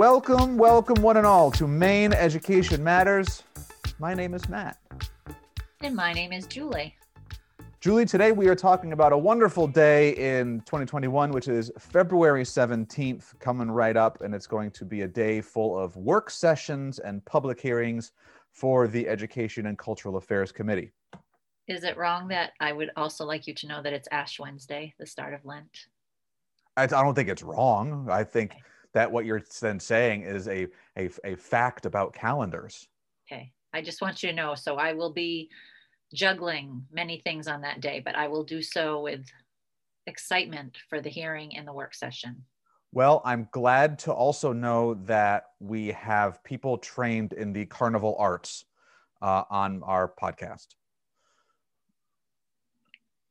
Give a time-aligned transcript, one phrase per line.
[0.00, 3.42] Welcome, welcome, one and all, to Maine Education Matters.
[3.98, 4.78] My name is Matt.
[5.82, 6.96] And my name is Julie.
[7.80, 13.38] Julie, today we are talking about a wonderful day in 2021, which is February 17th,
[13.40, 14.22] coming right up.
[14.22, 18.12] And it's going to be a day full of work sessions and public hearings
[18.52, 20.92] for the Education and Cultural Affairs Committee.
[21.68, 24.94] Is it wrong that I would also like you to know that it's Ash Wednesday,
[24.98, 25.88] the start of Lent?
[26.78, 28.08] I, I don't think it's wrong.
[28.10, 28.62] I think Okay.
[28.94, 32.88] That what you're then saying is a, a, a fact about calendars.
[33.30, 33.52] Okay.
[33.72, 34.54] I just want you to know.
[34.54, 35.50] So I will be
[36.12, 39.24] juggling many things on that day, but I will do so with
[40.06, 42.44] excitement for the hearing and the work session.
[42.92, 48.64] Well, I'm glad to also know that we have people trained in the carnival arts
[49.22, 50.66] uh, on our podcast.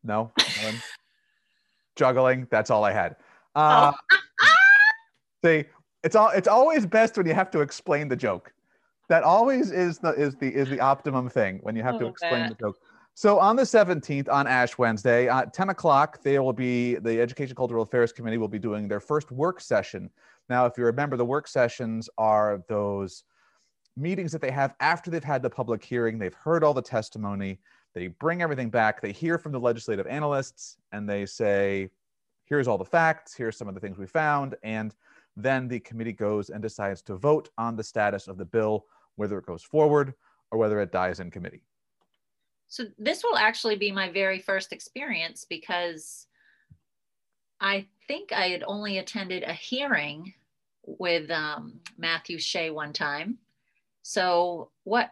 [0.02, 0.32] No,
[1.98, 2.48] juggling.
[2.49, 3.18] That's all I had.
[3.54, 3.91] Uh,
[5.43, 5.65] see,
[6.04, 6.29] it's all.
[6.29, 8.54] It's always best when you have to explain the joke.
[9.09, 12.41] That always is the is the is the optimum thing when you have to explain
[12.41, 12.57] Matt.
[12.57, 12.77] the joke.
[13.15, 17.54] So on the 17th, on Ash Wednesday, at 10 o'clock, they will be the Education
[17.54, 20.09] Cultural Affairs Committee will be doing their first work session.
[20.48, 23.26] Now, if you remember, the work sessions are those
[23.98, 27.59] meetings that they have after they've had the public hearing, they've heard all the testimony,
[27.93, 31.90] they bring everything back, they hear from the legislative analysts, and they say,
[32.46, 34.96] here's all the facts, here's some of the things we found, and
[35.43, 39.37] then the committee goes and decides to vote on the status of the bill, whether
[39.37, 40.13] it goes forward
[40.51, 41.63] or whether it dies in committee.
[42.68, 46.27] So this will actually be my very first experience because
[47.59, 50.34] I think I had only attended a hearing
[50.84, 53.37] with um, Matthew Shea one time.
[54.01, 55.12] So what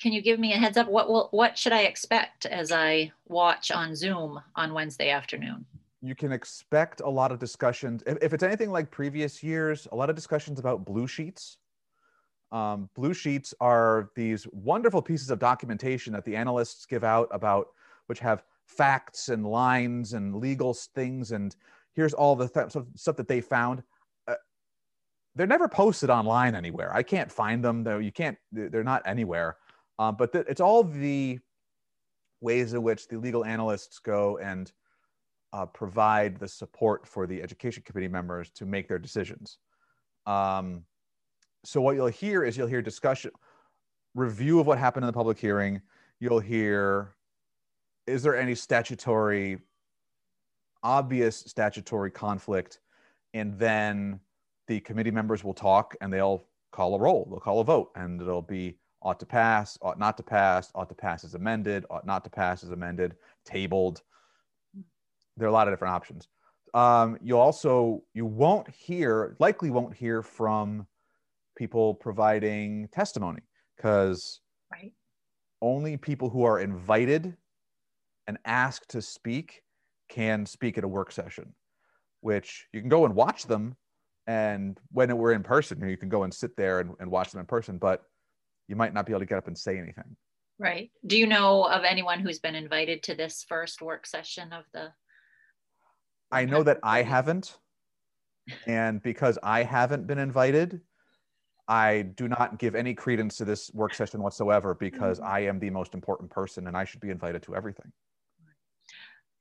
[0.00, 0.88] can you give me a heads up?
[0.88, 5.66] What will what should I expect as I watch on Zoom on Wednesday afternoon?
[6.04, 8.02] You can expect a lot of discussions.
[8.06, 11.56] If, if it's anything like previous years, a lot of discussions about blue sheets.
[12.52, 17.68] Um, blue sheets are these wonderful pieces of documentation that the analysts give out about,
[18.06, 21.32] which have facts and lines and legal things.
[21.32, 21.56] And
[21.94, 23.82] here's all the th- stuff- that they found.
[24.28, 24.34] Uh,
[25.34, 26.94] they're never posted online anywhere.
[26.94, 27.98] I can't find them though.
[27.98, 29.56] You can't, they're they're not anywhere.
[29.98, 31.38] Um, but th- it's all the
[32.42, 34.70] ways in which the legal analysts go and
[35.54, 39.58] uh, provide the support for the education committee members to make their decisions.
[40.26, 40.82] Um,
[41.64, 43.30] so what you'll hear is you'll hear discussion,
[44.16, 45.80] review of what happened in the public hearing.
[46.18, 47.14] You'll hear,
[48.08, 49.58] is there any statutory,
[50.82, 52.80] obvious statutory conflict?
[53.32, 54.18] And then
[54.66, 58.20] the committee members will talk and they'll call a roll, they'll call a vote, and
[58.20, 62.06] it'll be ought to pass, ought not to pass, ought to pass as amended, ought
[62.06, 64.02] not to pass as amended, tabled
[65.36, 66.28] there are a lot of different options.
[66.74, 70.86] Um, you also you won't hear likely won't hear from
[71.56, 73.42] people providing testimony
[73.76, 74.40] because
[74.72, 74.92] Right.
[75.62, 77.36] only people who are invited
[78.26, 79.62] and asked to speak
[80.08, 81.54] can speak at a work session,
[82.20, 83.76] which you can go and watch them.
[84.26, 87.40] And when we're in person, you can go and sit there and, and watch them
[87.40, 88.02] in person, but
[88.68, 90.16] you might not be able to get up and say anything.
[90.58, 90.90] Right.
[91.06, 94.92] Do you know of anyone who's been invited to this first work session of the?
[96.30, 97.58] I know that I haven't.
[98.66, 100.80] And because I haven't been invited,
[101.68, 105.24] I do not give any credence to this work session whatsoever because Mhm.
[105.24, 107.92] I am the most important person and I should be invited to everything.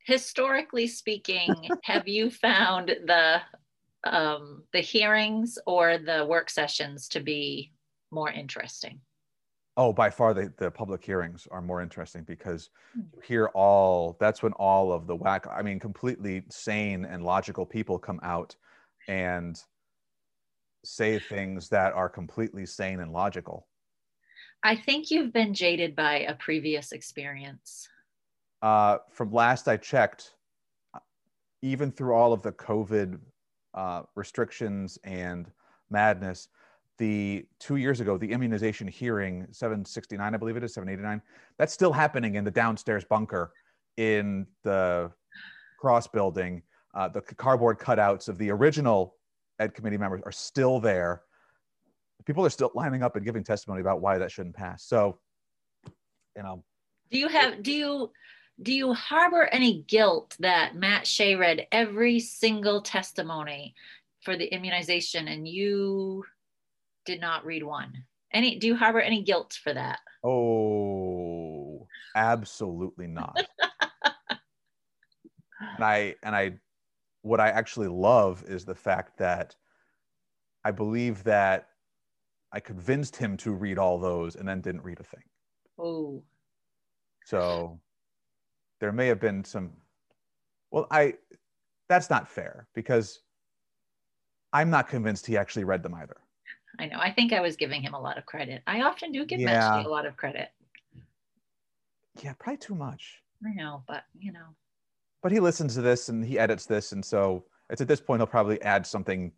[0.06, 3.42] historically speaking, have you found the
[4.06, 7.72] um, the hearings or the work sessions to be
[8.12, 9.00] more interesting?
[9.76, 13.10] Oh, by far the, the public hearings are more interesting because Hmm.
[13.12, 17.66] you hear all that's when all of the whack, I mean, completely sane and logical
[17.66, 18.56] people come out
[19.08, 19.62] and
[20.86, 23.68] say things that are completely sane and logical.
[24.64, 27.88] I think you've been jaded by a previous experience.
[28.62, 30.36] uh, from last I checked,
[30.94, 31.00] uh,
[31.62, 33.20] even through all of the COVID
[33.74, 35.52] uh, restrictions and
[35.90, 36.50] madness,
[36.98, 41.22] the two years ago, the immunization hearing, 769, I believe it is, 789,
[41.58, 43.52] that's still happening in the downstairs bunker
[43.98, 45.12] in the
[45.80, 46.62] cross building.
[46.94, 49.16] Uh, the cardboard cutouts of the original
[49.60, 51.24] ed committee members are still there.
[52.26, 54.84] People are still lining up and giving testimony about why that shouldn't pass.
[54.86, 55.20] So,
[56.38, 56.64] you know,
[57.12, 58.12] Do you have do you
[58.62, 63.76] do you harbor any guilt that Matt Shea read every single testimony
[64.22, 66.24] for the immunization and you
[67.06, 67.94] did not read one?
[68.32, 70.00] Any do you harbor any guilt for that?
[70.24, 73.38] Oh, absolutely not.
[74.32, 76.54] and I and I
[77.22, 79.56] what I actually love is the fact that
[80.64, 81.70] I believe that
[82.52, 85.24] I convinced him to read all those and then didn't read a thing.
[85.80, 86.24] Oh.
[87.26, 87.80] So
[88.80, 89.72] there may have been some.
[90.72, 91.16] Well, I.
[91.90, 93.20] That's not fair because
[94.54, 96.18] I'm not convinced he actually read them either.
[96.80, 96.98] I know.
[97.00, 98.64] I think I was giving him a lot of credit.
[98.66, 99.86] I often do give Yeah.
[99.86, 100.50] A lot of credit.
[102.22, 103.22] Yeah, probably too much.
[103.46, 104.56] I know, but you know,
[105.22, 108.20] But he listens to this and he edits this, and so it's at this point
[108.20, 109.32] he'll probably add something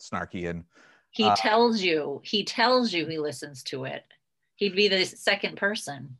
[0.00, 0.64] snarky and.
[1.10, 4.04] he Uh, tells you, he tells you he listens to it.
[4.56, 6.18] He'd be the second person.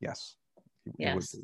[0.00, 0.36] Yes.
[0.84, 1.36] He- Yes.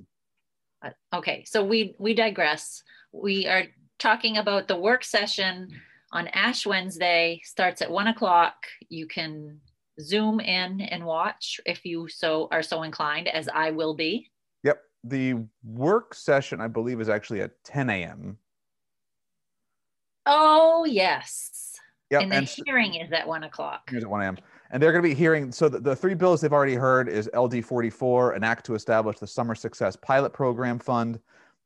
[0.83, 2.83] But, okay, so we we digress.
[3.13, 3.65] We are
[3.99, 5.81] talking about the work session
[6.15, 7.41] on Ash Wednesday.
[7.45, 8.55] Starts at one o'clock.
[8.89, 9.61] You can
[10.01, 14.31] zoom in and watch if you so are so inclined, as I will be.
[14.63, 14.81] Yep.
[15.03, 18.39] The work session, I believe, is actually at 10 a.m.
[20.27, 21.75] Oh yes,
[22.11, 22.23] Yep.
[22.23, 23.83] and the and hearing is at one o'clock.
[23.91, 24.39] Here's at 1 a.m.
[24.71, 25.53] And they're going to be hearing.
[25.53, 29.19] So the, the three bills they've already heard is LD 44, an act to establish
[29.19, 31.21] the Summer Success Pilot Program Fund,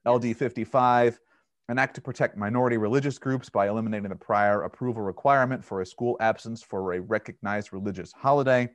[0.06, 1.20] LD 55,
[1.68, 5.86] an act to protect minority religious groups by eliminating the prior approval requirement for a
[5.86, 8.68] school absence for a recognized religious holiday,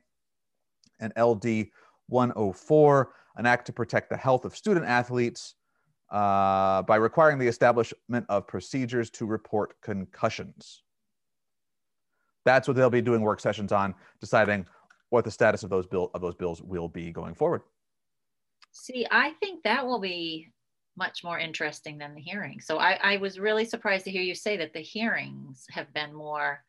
[1.00, 1.66] and LD
[2.08, 5.54] 104, an act to protect the health of student athletes
[6.12, 10.84] uh, by requiring the establishment of procedures to report concussions
[12.44, 14.66] that's what they'll be doing work sessions on, deciding
[15.10, 17.62] what the status of those bill of those bills will be going forward.
[18.72, 20.50] See, I think that will be
[20.96, 22.60] much more interesting than the hearing.
[22.60, 26.14] So I, I was really surprised to hear you say that the hearings have been
[26.14, 26.62] more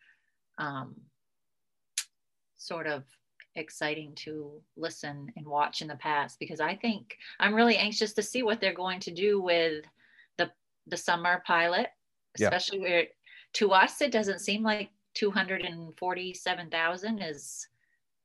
[0.58, 0.96] um,
[2.58, 3.04] sort of
[3.56, 8.24] exciting to listen and watch in the past because I think I'm really anxious to
[8.24, 9.86] see what they're going to do with
[10.38, 10.52] the
[10.88, 11.88] the summer pilot,
[12.38, 12.48] Yeah.
[12.48, 13.06] especially where
[13.54, 17.68] to us it doesn't seem like 247,000 is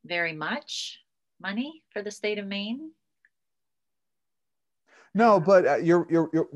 [0.05, 0.99] very much
[1.41, 2.91] money for the state of Maine.
[5.15, 6.49] No, but uh, you're you're you're.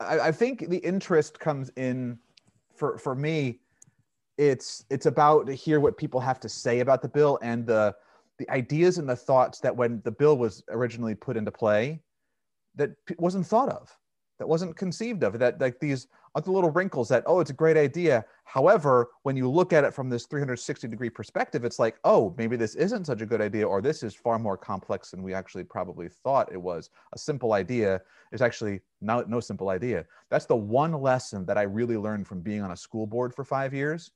[0.00, 2.18] I, I think the interest comes in
[2.74, 3.60] for for me.
[4.38, 7.94] It's it's about to hear what people have to say about the bill and the
[8.38, 12.00] the ideas and the thoughts that when the bill was originally put into play,
[12.76, 13.96] that wasn't thought of,
[14.42, 15.38] that wasn't conceived of.
[15.38, 16.08] That like these
[16.46, 18.24] little wrinkles that oh it's a great idea.
[18.42, 22.56] However, when you look at it from this 360 degree perspective, it's like oh maybe
[22.56, 25.62] this isn't such a good idea or this is far more complex than we actually
[25.62, 26.90] probably thought it was.
[27.14, 28.00] A simple idea
[28.32, 30.04] is actually no, no simple idea.
[30.28, 33.44] That's the one lesson that I really learned from being on a school board for
[33.44, 34.10] five years.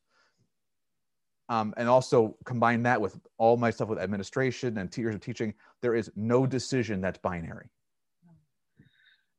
[1.49, 5.55] Um, and also combine that with all my stuff with administration and years of teaching.
[5.81, 7.71] There is no decision that's binary.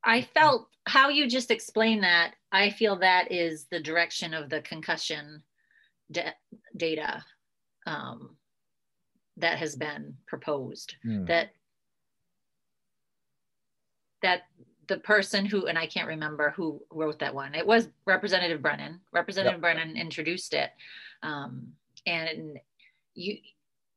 [0.08, 2.36] I felt how you just explained that.
[2.52, 5.44] I feel that is the direction of the concussion
[6.10, 6.34] da-
[6.78, 7.24] data
[7.86, 8.38] um,
[9.36, 10.96] that has been proposed.
[11.26, 11.50] That
[14.24, 14.44] that
[14.88, 17.54] the person who and I can't remember who wrote that one.
[17.54, 19.02] It was Representative Brennan.
[19.12, 20.72] Representative Brennan introduced it,
[21.22, 21.68] um,
[22.06, 22.58] and
[23.14, 23.38] you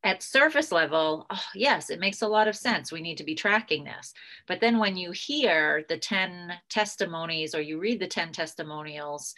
[0.02, 2.90] at surface level, oh, yes, it makes a lot of sense.
[2.90, 4.14] We need to be tracking this.
[4.46, 9.34] But then when you hear the 10 testimonies or you read the 10 testimonials,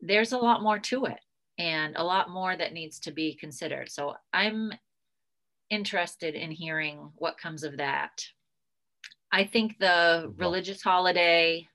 [0.00, 1.18] there's a lot more to it
[1.58, 3.90] and a lot more that needs to be considered.
[3.90, 4.72] So I'm
[5.68, 8.24] interested in hearing what comes of that.
[9.32, 11.66] I think the religious holiday,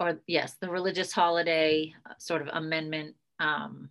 [0.00, 3.90] or yes, the religious holiday uh, sort of amendment, um,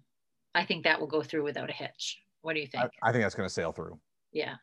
[0.55, 2.19] I think that will go through without a hitch.
[2.47, 2.85] What do you think?
[3.03, 3.99] I, I think that's going to sail through.
[4.31, 4.55] yeah.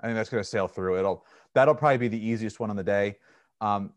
[0.00, 0.98] I think that's going to sail through.
[0.98, 3.16] It'll that'll probably be the easiest one on the day.
[3.60, 3.92] Um,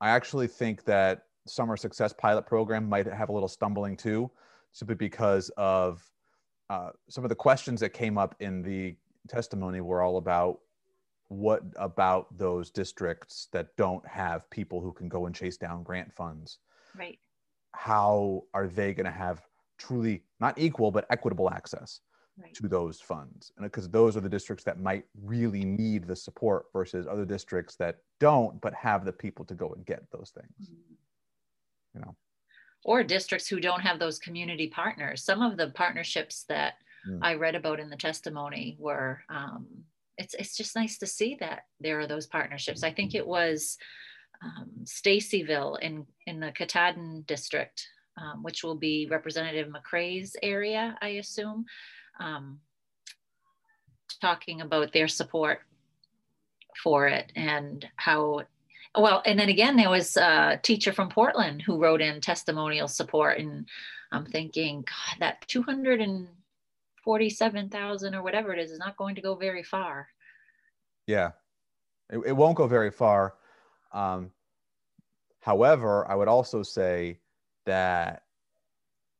[0.00, 4.28] I actually think that summer success pilot program might have a little stumbling too,
[4.72, 6.02] simply because of
[6.68, 8.96] uh, some of the questions that came up in the
[9.28, 10.58] testimony were all about
[11.28, 16.12] what about those districts that don't have people who can go and chase down grant
[16.12, 16.58] funds
[16.98, 17.18] Right.
[17.72, 19.42] how are they going to have
[19.78, 22.00] truly not equal but equitable access
[22.40, 22.54] Right.
[22.54, 26.66] to those funds and because those are the districts that might really need the support
[26.72, 30.70] versus other districts that don't but have the people to go and get those things
[31.94, 32.14] you know
[32.84, 35.24] or districts who don't have those community partners.
[35.24, 36.74] Some of the partnerships that
[37.06, 37.18] Mm.
[37.22, 39.66] I read about in the testimony were, um,
[40.16, 42.82] it's, it's just nice to see that there are those partnerships.
[42.82, 43.76] I think it was
[44.42, 47.86] um, Stacyville in, in the Katahdin district,
[48.20, 51.64] um, which will be Representative McCrae's area, I assume,
[52.18, 52.60] um,
[54.20, 55.60] talking about their support
[56.82, 58.42] for it and how
[58.96, 63.38] Well, and then again, there was a teacher from Portland who wrote in testimonial support,
[63.38, 63.68] and
[64.12, 69.62] I'm thinking, God, that 247,000 or whatever it is is not going to go very
[69.62, 70.08] far.
[71.06, 71.32] Yeah,
[72.10, 73.34] it, it won't go very far.
[73.92, 74.30] Um,
[75.40, 77.20] however, I would also say
[77.66, 78.22] that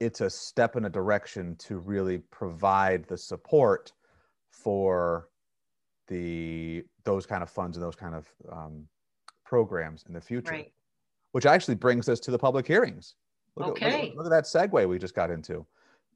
[0.00, 3.92] it's a step in a direction to really provide the support
[4.50, 5.28] for
[6.06, 8.86] the those kind of funds and those kind of um,
[9.44, 10.52] programs in the future.
[10.52, 10.72] Right.
[11.32, 13.14] Which actually brings us to the public hearings.
[13.56, 13.86] Look Okay.
[13.86, 15.66] At, look, look at that segue we just got into.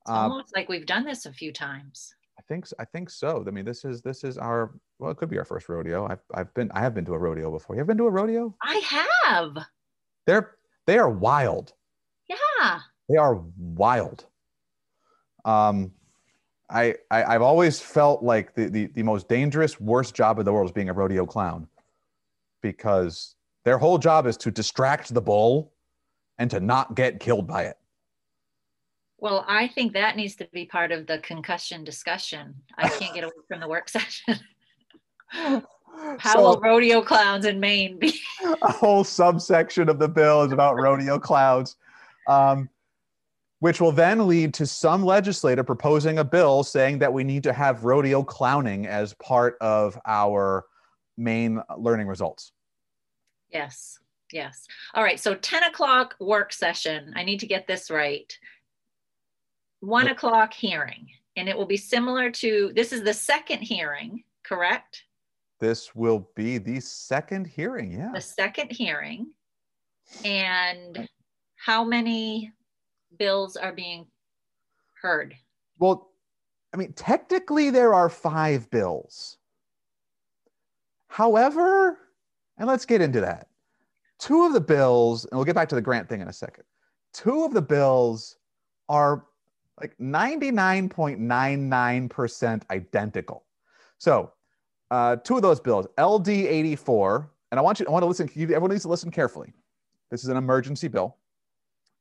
[0.01, 2.15] It's Um, almost like we've done this a few times.
[2.39, 3.45] I think i think so.
[3.47, 6.07] I mean, this is this is our well, it could be our first rodeo.
[6.09, 7.77] I've I've been I have been to a rodeo before.
[7.77, 8.55] You ever been to a rodeo?
[8.63, 9.57] I have.
[10.27, 11.75] They're they are wild.
[12.29, 12.81] Yeah.
[13.13, 14.25] They are wild.
[15.45, 15.93] Um,
[16.71, 20.53] I, I I've always felt like the, the the most dangerous, worst job in the
[20.53, 21.69] world is being a rodeo clown,
[22.63, 25.75] because their whole job is to distract the bull,
[26.39, 27.77] and to not get killed by it.
[29.19, 32.55] Well, I think that needs to be part of the concussion discussion.
[32.79, 34.39] I can't get away from the work session.
[35.29, 35.63] How
[36.33, 38.19] So- will rodeo clowns in Maine be?
[38.63, 41.77] a whole subsection of the bill is about rodeo clowns,
[42.27, 42.69] um,
[43.63, 47.53] which will then lead to some legislator proposing a bill saying that we need to
[47.53, 50.65] have rodeo clowning as part of our
[51.17, 52.51] Maine learning results.
[53.51, 54.01] Yes.
[54.33, 54.67] Yes.
[54.95, 55.21] All right.
[55.21, 57.13] So 10 o'clock work session.
[57.15, 58.37] I need to get this right.
[59.79, 61.07] One o'clock hearing.
[61.37, 65.05] And it will be similar to this is the second hearing, correct?
[65.61, 67.93] This will be the second hearing.
[67.93, 68.11] Yeah.
[68.13, 69.29] The second hearing.
[70.25, 71.09] And
[71.55, 72.51] how many
[73.19, 74.07] bills are being
[75.01, 75.35] heard?
[75.79, 76.11] Well,
[76.73, 79.39] I mean, technically, there are five bills.
[81.09, 81.99] However,
[82.59, 83.49] and let's get into that.
[84.19, 86.65] Two of the bills, and we'll get back to the grant thing in a second.
[87.13, 88.37] Two of the bills
[88.89, 89.27] are
[89.81, 93.45] like 99.99% identical.
[93.99, 94.33] So,
[94.91, 98.31] uh, two of those bills, LD 84, and I want you, I want to listen,
[98.35, 99.53] everyone needs to listen carefully.
[100.11, 101.17] This is an emergency bill,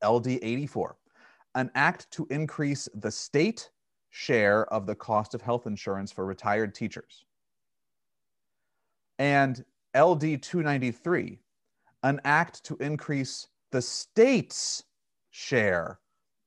[0.05, 0.97] LD 84,
[1.55, 3.69] an act to increase the state
[4.09, 7.25] share of the cost of health insurance for retired teachers.
[9.19, 9.63] And
[9.95, 11.39] LD 293,
[12.03, 14.83] an act to increase the state's
[15.29, 15.99] share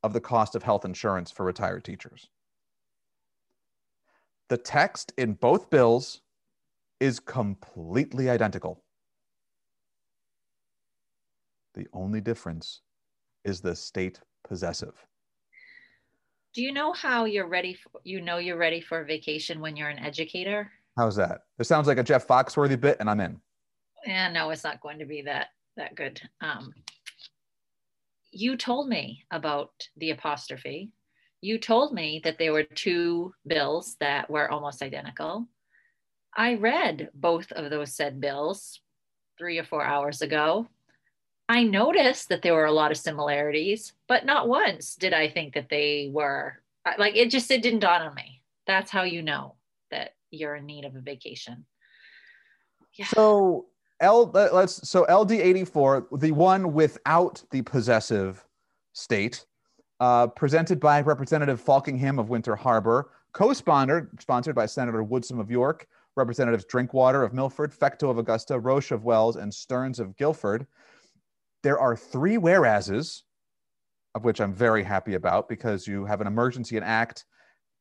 [0.02, 2.28] of the cost of health insurance for retired teachers.
[4.48, 6.20] The text in both bills
[7.00, 8.82] is completely identical.
[11.74, 12.82] The only difference
[13.44, 14.94] is the state possessive.
[16.54, 17.74] Do you know how you're ready?
[17.74, 20.70] For, you know you're ready for a vacation when you're an educator?
[20.96, 21.40] How's that?
[21.58, 23.40] This sounds like a Jeff Foxworthy bit, and I'm in.
[24.06, 26.20] Yeah, no, it's not going to be that that good.
[26.40, 26.72] Um,
[28.30, 30.92] you told me about the apostrophe.
[31.40, 35.46] You told me that there were two bills that were almost identical.
[36.36, 38.80] I read both of those said bills
[39.38, 40.68] three or four hours ago.
[41.48, 45.54] I noticed that there were a lot of similarities, but not once did I think
[45.54, 46.60] that they were
[46.98, 48.42] like it just it didn't dawn on me.
[48.66, 49.56] That's how you know
[49.90, 51.66] that you're in need of a vacation.
[52.94, 53.06] Yeah.
[53.06, 53.66] So
[54.00, 58.44] L let- let's so LD 84, the one without the possessive
[58.92, 59.44] state,
[60.00, 65.86] uh, presented by Representative Falkingham of Winter Harbor, co-sponsored sponsored by Senator Woodsome of York,
[66.16, 70.66] Representatives Drinkwater of Milford, Fecteau of Augusta, Roche of Wells, and Stearns of Guilford.
[71.64, 73.24] There are three whereases,
[74.14, 77.24] of which I'm very happy about because you have an emergency and act.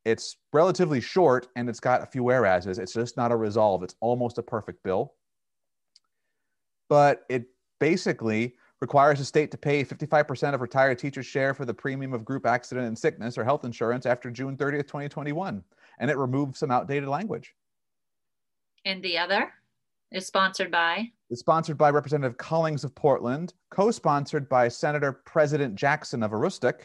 [0.04, 2.80] It's relatively short and it's got a few whereases.
[2.80, 3.84] It's just not a resolve.
[3.84, 5.14] It's almost a perfect bill
[6.88, 7.46] but it
[7.80, 12.24] basically requires the state to pay 55% of retired teachers' share for the premium of
[12.24, 15.62] group accident and sickness or health insurance after June 30th, 2021.
[15.98, 17.54] And it removes some outdated language.
[18.84, 19.52] And the other
[20.14, 25.74] is sponsored by It's sponsored by Representative Collings of Portland, co sponsored by Senator President
[25.74, 26.82] Jackson of Aroostook.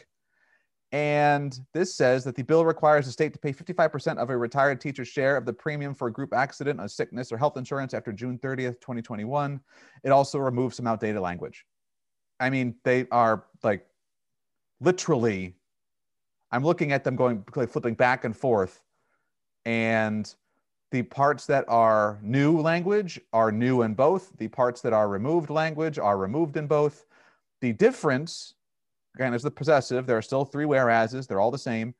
[0.92, 4.80] And this says that the bill requires the state to pay 55% of a retired
[4.80, 8.12] teacher's share of the premium for a group accident, a sickness, or health insurance after
[8.12, 9.60] June 30th, 2021.
[10.02, 11.64] It also removes some outdated language.
[12.40, 13.86] I mean, they are like
[14.80, 15.54] literally,
[16.50, 18.82] I'm looking at them going, flipping back and forth.
[19.64, 20.34] And
[20.90, 24.36] the parts that are new language are new in both.
[24.38, 27.06] The parts that are removed language are removed in both.
[27.60, 28.54] The difference,
[29.14, 30.06] again, is the possessive.
[30.06, 31.94] There are still three whereases, they're all the same,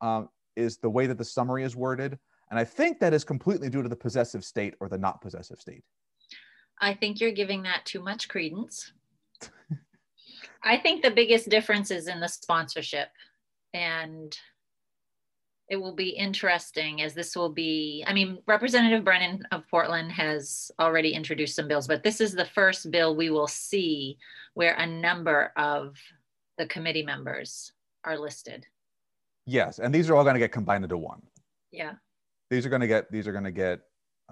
[0.00, 2.18] um, is the way that the summary is worded.
[2.50, 5.60] And I think that is completely due to the possessive state or the not possessive
[5.60, 5.82] state.
[6.80, 8.92] I think you're giving that too much credence.
[10.62, 13.08] I think the biggest difference is in the sponsorship.
[13.74, 14.36] And
[15.68, 20.70] it will be interesting as this will be, I mean, Representative Brennan of Portland has
[20.78, 24.16] already introduced some bills, but this is the first bill we will see
[24.54, 25.96] where a number of
[26.56, 27.72] the committee members
[28.04, 28.64] are listed.
[29.44, 31.22] Yes, and these are all going to get combined into one.
[31.72, 31.94] Yeah.
[32.48, 33.80] These are going to get, these are going to get,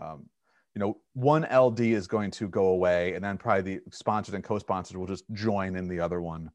[0.00, 0.28] um,
[0.74, 4.42] you know, one LD is going to go away, and then probably the sponsors and
[4.42, 6.50] co-sponsors will just join in the other one.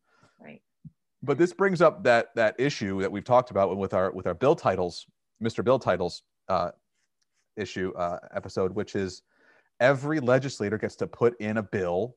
[1.21, 4.33] But this brings up that that issue that we've talked about with our with our
[4.33, 5.05] bill titles,
[5.43, 5.63] Mr.
[5.63, 6.71] Bill titles uh,
[7.57, 9.23] issue uh, episode, which is
[9.79, 12.15] every legislator gets to put in a bill,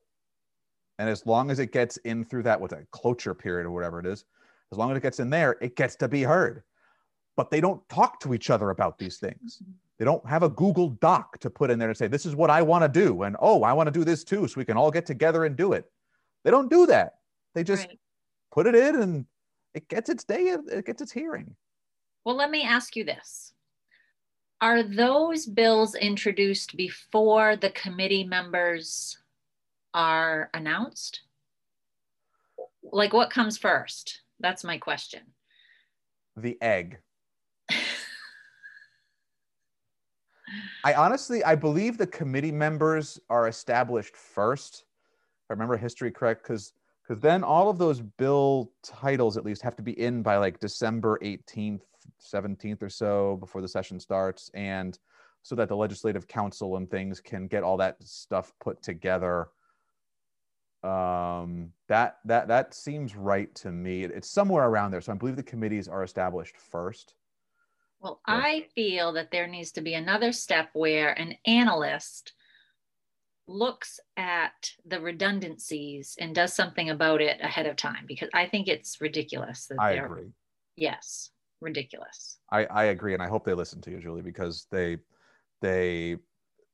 [0.99, 3.99] and as long as it gets in through that with a cloture period or whatever
[3.99, 4.25] it is,
[4.71, 6.63] as long as it gets in there, it gets to be heard.
[7.35, 9.61] But they don't talk to each other about these things.
[9.99, 12.49] They don't have a Google Doc to put in there to say, this is what
[12.49, 13.23] I want to do.
[13.23, 14.47] And oh, I want to do this too.
[14.47, 15.85] So we can all get together and do it.
[16.43, 17.15] They don't do that.
[17.55, 17.99] They just right
[18.53, 19.25] put it in and
[19.73, 21.55] it gets its day, it gets its hearing.
[22.23, 23.53] Well, let me ask you this.
[24.61, 29.17] Are those bills introduced before the committee members
[29.93, 31.21] are announced?
[32.83, 34.21] Like what comes first?
[34.39, 35.21] That's my question.
[36.37, 36.99] The egg.
[40.85, 44.85] I honestly, I believe the committee members are established first.
[45.43, 49.61] If I remember history correct, because because then all of those bill titles at least
[49.61, 51.81] have to be in by like December 18th,
[52.33, 54.97] 17th or so before the session starts, and
[55.41, 59.49] so that the legislative council and things can get all that stuff put together.
[60.83, 64.03] Um, that that that seems right to me.
[64.03, 65.01] It's somewhere around there.
[65.01, 67.15] So I believe the committees are established first.
[67.99, 72.33] Well, I feel that there needs to be another step where an analyst
[73.47, 78.67] looks at the redundancies and does something about it ahead of time because I think
[78.67, 80.31] it's ridiculous that I agree.
[80.75, 82.37] Yes, ridiculous.
[82.51, 84.97] I, I agree, and I hope they listen to you, Julie, because they
[85.61, 86.17] they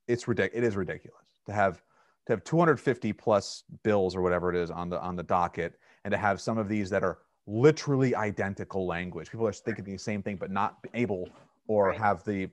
[0.07, 0.63] it's ridiculous.
[0.63, 1.81] It is ridiculous to have
[2.27, 6.11] to have 250 plus bills or whatever it is on the on the docket, and
[6.11, 9.31] to have some of these that are literally identical language.
[9.31, 11.29] People are thinking the same thing, but not able
[11.67, 11.97] or right.
[11.97, 12.49] have the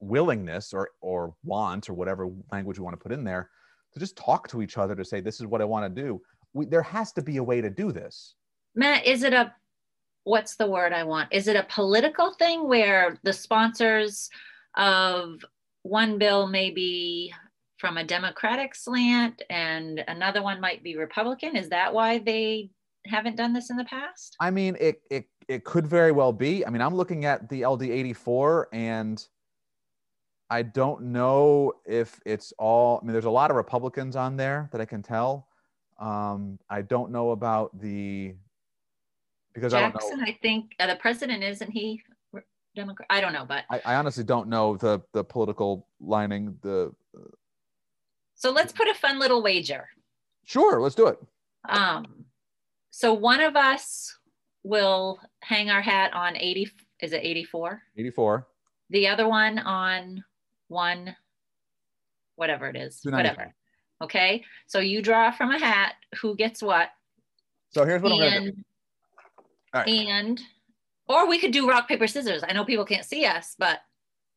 [0.00, 3.50] willingness or or want or whatever language we want to put in there
[3.92, 6.20] to just talk to each other to say this is what I want to do.
[6.52, 8.34] We, there has to be a way to do this.
[8.74, 9.52] Matt, is it a
[10.24, 11.32] what's the word I want?
[11.32, 14.28] Is it a political thing where the sponsors
[14.76, 15.44] of
[15.82, 17.32] one bill may be
[17.78, 21.56] from a Democratic slant and another one might be Republican?
[21.56, 22.70] Is that why they
[23.06, 24.36] haven't done this in the past?
[24.40, 26.64] I mean, it it it could very well be.
[26.64, 29.26] I mean, I'm looking at the LD 84 and
[30.50, 32.98] I don't know if it's all.
[33.00, 35.46] I mean, there's a lot of Republicans on there that I can tell.
[36.00, 38.34] Um, I don't know about the
[39.54, 40.20] because Jackson.
[40.20, 42.02] I, I think uh, the president isn't he
[42.74, 43.06] Democrat?
[43.10, 46.56] I don't know, but I, I, honestly don't know the the political lining.
[46.62, 47.20] The uh,
[48.34, 49.88] so let's put a fun little wager.
[50.44, 51.18] Sure, let's do it.
[51.68, 52.24] Um,
[52.90, 54.16] so one of us
[54.64, 56.70] will hang our hat on 80.
[57.02, 57.82] Is it 84?
[57.96, 58.46] 84.
[58.90, 60.24] The other one on
[60.70, 61.14] one,
[62.36, 63.54] whatever it is, whatever.
[64.02, 64.44] Okay.
[64.66, 66.88] So you draw from a hat who gets what.
[67.70, 68.62] So here's what and, I'm going to do.
[69.74, 69.88] All right.
[69.88, 70.40] And,
[71.08, 72.42] or we could do rock, paper, scissors.
[72.48, 73.80] I know people can't see us, but.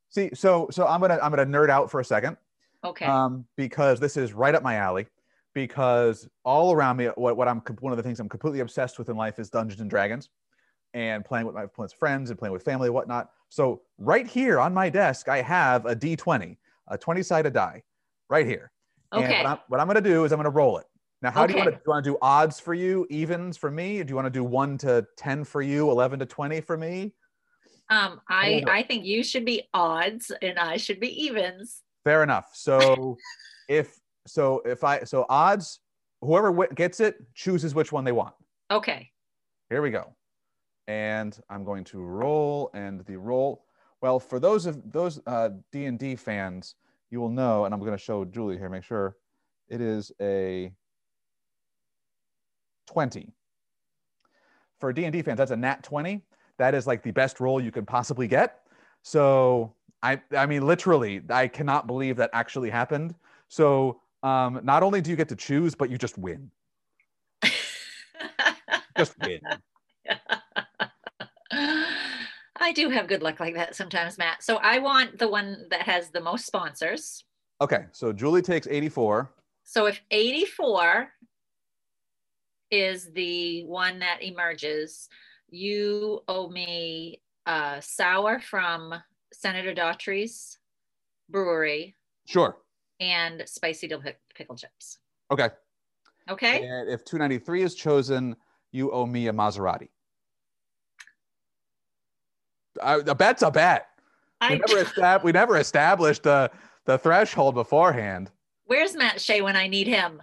[0.09, 2.37] See, so, so I'm going to, I'm going to nerd out for a second.
[2.83, 3.05] Okay.
[3.05, 5.07] Um, because this is right up my alley
[5.53, 9.09] because all around me, what, what I'm, one of the things I'm completely obsessed with
[9.09, 10.29] in life is Dungeons and Dragons
[10.93, 11.65] and playing with my
[11.97, 13.29] friends and playing with family and whatnot.
[13.49, 17.84] So right here on my desk, I have a D20, a 20 sided die
[18.29, 18.71] right here.
[19.12, 19.25] Okay.
[19.25, 20.86] And what I'm, what I'm going to do is I'm going to roll it.
[21.21, 21.53] Now, how okay.
[21.53, 21.82] do you want to do?
[21.86, 24.03] You want to do odds for you, evens for me?
[24.03, 27.13] Do you want to do one to 10 for you, 11 to 20 for me?
[27.89, 31.82] Um, I, I think you should be odds and I should be evens.
[32.03, 32.49] Fair enough.
[32.53, 33.17] So
[33.69, 35.79] if, so if I, so odds,
[36.21, 38.34] whoever gets it chooses which one they want.
[38.71, 39.10] Okay.
[39.69, 40.15] Here we go
[40.87, 43.65] and I'm going to roll and the roll.
[44.01, 46.75] Well, for those of those uh, D&D fans,
[47.09, 49.15] you will know, and I'm going to show Julie here, make sure
[49.69, 50.73] it is a
[52.87, 53.29] 20.
[54.79, 56.21] For D&D fans, that's a nat 20.
[56.57, 58.61] That is like the best roll you could possibly get.
[59.03, 63.15] So I, I mean, literally, I cannot believe that actually happened.
[63.47, 66.51] So um, not only do you get to choose, but you just win.
[68.97, 69.39] just win.
[72.63, 74.41] I do have good luck like that sometimes, Matt.
[74.41, 77.26] So I want the one that has the most sponsors.
[77.60, 79.30] Okay, so Julie takes 84.
[79.65, 81.10] So if 84
[82.71, 85.10] is the one that emerges,
[85.49, 88.95] you owe me uh, sour from
[89.34, 90.58] Senator Daughtry's
[91.30, 91.95] brewery
[92.26, 92.58] Sure.
[93.02, 94.99] and spicy dill pick- pickle chips.
[95.32, 95.49] Okay.
[96.30, 96.65] Okay.
[96.65, 98.38] And if 293 is chosen,
[98.71, 99.89] you owe me a Maserati.
[102.81, 103.88] I, a bet's a bet.
[104.41, 106.51] We I, never, estab- we never established the,
[106.86, 108.31] the threshold beforehand.
[108.65, 110.21] where's Matt Shea when I need him?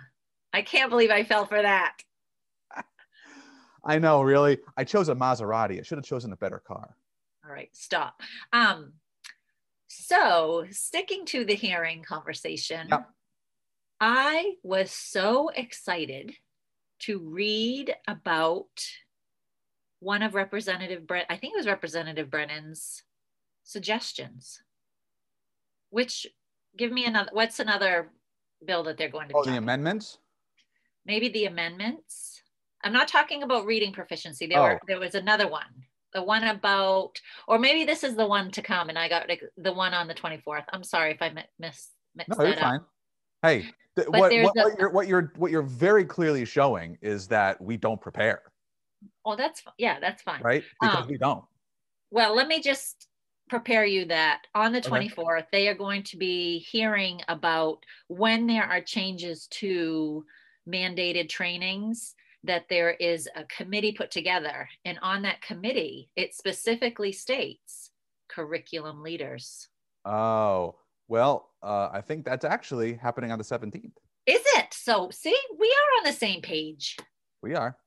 [0.53, 1.97] I can't believe I fell for that.
[3.83, 4.59] I know, really.
[4.77, 5.79] I chose a Maserati.
[5.79, 6.95] I should have chosen a better car.
[7.45, 8.21] All right, stop.
[8.53, 8.93] Um,
[9.89, 13.09] so sticking to the hearing conversation, Yep.
[14.01, 16.35] I was so excited
[17.01, 18.69] to read about
[20.01, 23.03] one of Representative Brett, I think it was Representative Brennan's
[23.65, 24.63] suggestions.
[25.91, 26.27] Which
[26.77, 28.11] give me another what's another
[28.65, 30.19] bill that they're going to Oh, the amendments?
[31.05, 32.43] maybe the amendments.
[32.85, 34.47] I'm not talking about reading proficiency.
[34.47, 34.63] There Oh.
[34.65, 35.85] were there was another one.
[36.13, 39.43] The one about, or maybe this is the one to come, and I got like,
[39.57, 40.65] the one on the 24th.
[40.73, 42.71] I'm sorry if I mi- miss mixed No, you're that up.
[42.71, 42.81] fine.
[43.43, 43.61] Hey,
[43.97, 47.61] th- what, what, a- what, you're, what you're what you're very clearly showing is that
[47.61, 48.43] we don't prepare,
[49.25, 50.43] Oh, that's yeah, that's fine.
[50.43, 50.65] right?
[50.81, 51.45] Because Um, we don't.
[52.11, 53.09] Well, let me just
[53.49, 55.09] prepare you that on the Okay.
[55.11, 60.25] 24th, they are going to be hearing about when there are changes to
[60.69, 64.69] mandated trainings, that there is a committee put together.
[64.85, 67.91] And on that committee, it specifically states
[68.29, 69.69] curriculum leaders.
[70.05, 70.79] Oh,
[71.09, 73.99] well, uh, I think that's actually happening on the 17th.
[74.27, 74.73] Is it?
[74.73, 76.97] So, see, we are on the same page.
[77.43, 77.80] We are.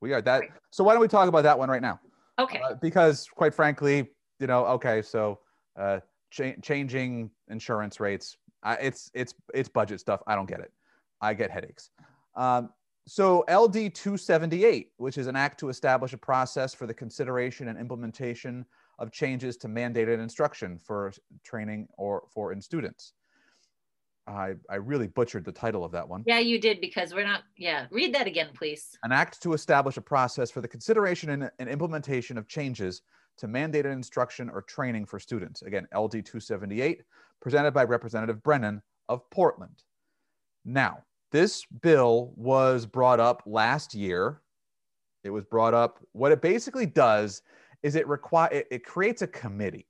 [0.00, 0.38] We are that.
[0.38, 0.50] Great.
[0.70, 2.00] So why don't we talk about that one right now?
[2.38, 2.60] Okay.
[2.60, 5.40] Uh, because quite frankly, you know, okay, so
[5.78, 10.22] uh, cha- changing insurance rates, I, it's it's it's budget stuff.
[10.26, 10.72] I don't get it.
[11.20, 11.90] I get headaches.
[12.34, 12.70] Um,
[13.08, 17.78] so LD 278, which is an act to establish a process for the consideration and
[17.78, 18.66] implementation
[18.98, 21.12] of changes to mandated instruction for
[21.44, 23.12] training or for in students.
[24.26, 26.24] I, I really butchered the title of that one.
[26.26, 28.98] yeah, you did because we're not, yeah, read that again, please.
[29.04, 33.02] An act to establish a process for the consideration and, and implementation of changes
[33.38, 35.62] to mandated instruction or training for students.
[35.62, 37.02] Again, LD 278,
[37.40, 39.84] presented by Representative Brennan of Portland.
[40.64, 44.40] Now, this bill was brought up last year.
[45.22, 45.98] It was brought up.
[46.12, 47.42] What it basically does
[47.82, 49.86] is it require it, it creates a committee.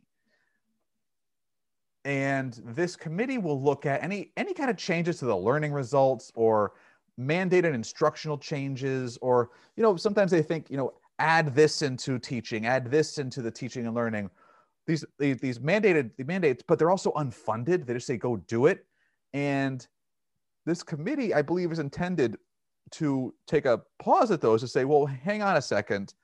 [2.06, 6.30] And this committee will look at any any kind of changes to the learning results
[6.36, 6.74] or
[7.18, 12.64] mandated instructional changes or you know sometimes they think you know add this into teaching
[12.64, 14.30] add this into the teaching and learning.
[14.86, 17.86] These these, these mandated the mandates but they're also unfunded.
[17.86, 18.86] They just say go do it.
[19.34, 19.84] And
[20.64, 22.36] this committee i believe is intended
[22.92, 26.14] to take a pause at those to say well hang on a second.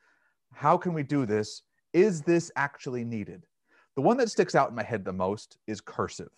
[0.55, 1.63] How can we do this?
[1.93, 3.47] Is this actually needed
[3.97, 6.31] the one that sticks out in my head the most is cursive.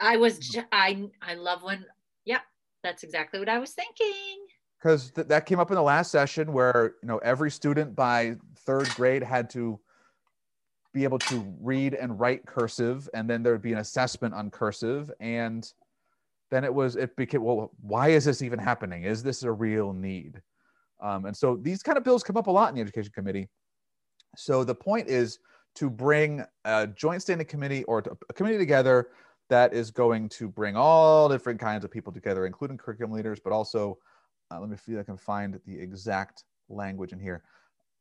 [0.00, 1.84] I was, I, I love when,
[2.24, 2.42] yep,
[2.82, 4.38] that's exactly what I was thinking.
[4.78, 8.36] because th- that came up in the last session where you know every student by
[8.58, 9.78] third grade had to
[10.94, 14.50] be able to read and write cursive and then there would be an assessment on
[14.50, 15.72] cursive and
[16.50, 19.04] then it was it became well why is this even happening?
[19.04, 20.40] Is this a real need?
[21.00, 23.48] Um, and so these kind of bills come up a lot in the education committee.
[24.36, 25.38] So the point is
[25.78, 29.08] to bring a joint standing committee or a committee together
[29.48, 33.52] that is going to bring all different kinds of people together including curriculum leaders but
[33.52, 33.98] also
[34.50, 37.42] uh, let me see if I can find the exact language in here.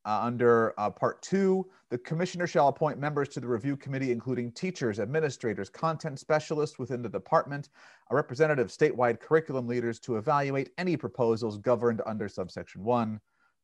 [0.05, 4.51] Uh, under uh, part two, the commissioner shall appoint members to the review committee, including
[4.53, 7.69] teachers, administrators, content specialists within the department,
[8.09, 13.19] a representative statewide curriculum leaders to evaluate any proposals governed under subsection one,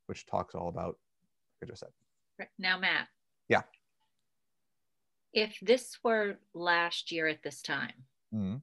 [0.06, 0.98] which talks all about,
[1.62, 2.48] like I just said.
[2.58, 3.08] Now, Matt.
[3.48, 3.62] Yeah.
[5.34, 8.62] If this were last year at this time, Mhm.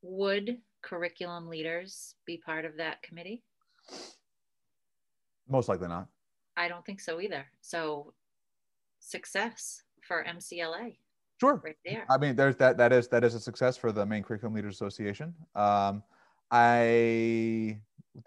[0.00, 3.44] would curriculum leaders be part of that committee?
[5.46, 6.08] Most likely not.
[6.56, 7.46] I don't think so either.
[7.60, 8.14] So
[8.98, 10.98] success for MCLA
[11.38, 11.56] Sure.
[11.56, 12.06] right there.
[12.08, 12.78] I mean, there's that.
[12.78, 15.34] That is that is a success for the Maine Curriculum Leaders Association.
[15.54, 16.02] Um,
[16.50, 17.78] I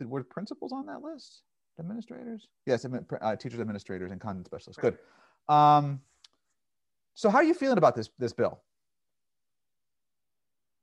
[0.01, 1.41] were principals on that list?
[1.79, 2.47] Administrators?
[2.67, 4.79] Yes, uh, teachers, administrators, and content specialists.
[4.79, 4.99] Good.
[5.47, 6.03] Um,
[7.19, 8.61] so, how are you feeling about this this bill?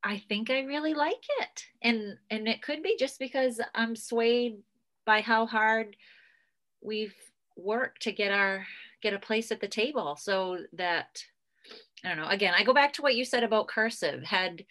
[0.05, 1.65] I think I really like it.
[1.81, 4.59] And and it could be just because I'm swayed
[5.07, 5.97] by how hard
[6.83, 7.15] we've
[7.57, 8.67] worked to get our
[9.03, 11.25] get a place at the table so that
[12.05, 12.29] I don't know.
[12.29, 14.23] Again, I go back to what you said about cursive.
[14.23, 14.67] Had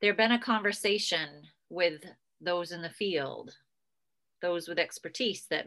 [0.00, 1.28] there been a conversation
[1.70, 2.04] with
[2.40, 3.56] those in the field,
[4.42, 5.66] those with expertise that.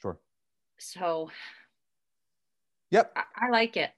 [0.00, 0.20] Sure.
[0.78, 1.30] So.
[2.92, 3.12] Yep.
[3.16, 3.90] I, I like it.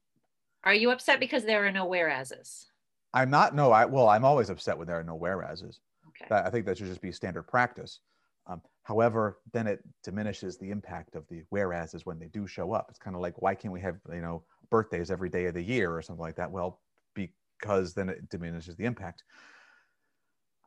[0.62, 2.66] Are you upset because there are no whereases?
[3.12, 3.54] I'm not.
[3.54, 5.80] No, I well, I'm always upset when there are no whereases.
[6.08, 6.34] Okay.
[6.34, 8.00] I think that should just be standard practice.
[8.46, 12.86] Um, however, then it diminishes the impact of the whereases when they do show up.
[12.88, 15.62] It's kind of like why can't we have you know birthdays every day of the
[15.62, 16.50] year or something like that?
[16.50, 16.80] Well,
[17.14, 19.24] because then it diminishes the impact.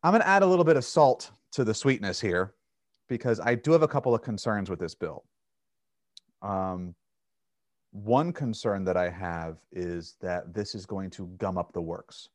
[0.04, 2.54] I'm going to add a little bit of salt to the sweetness here
[3.10, 5.24] because I do have a couple of concerns with this bill.
[6.42, 6.94] Um,
[8.03, 12.29] one concern that I have is that this is going to gum up the works.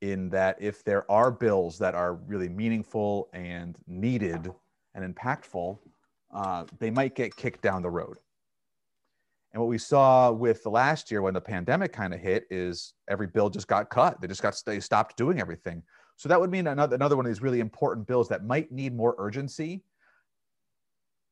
[0.00, 4.50] In that, if there are bills that are really meaningful and needed
[4.94, 5.78] and impactful,
[6.32, 8.16] uh, they might get kicked down the road.
[9.52, 12.94] And what we saw with the last year when the pandemic kind of hit is
[13.08, 14.20] every bill just got cut.
[14.20, 15.82] They just got they stopped doing everything.
[16.16, 18.94] So that would mean another another one of these really important bills that might need
[18.94, 19.82] more urgency,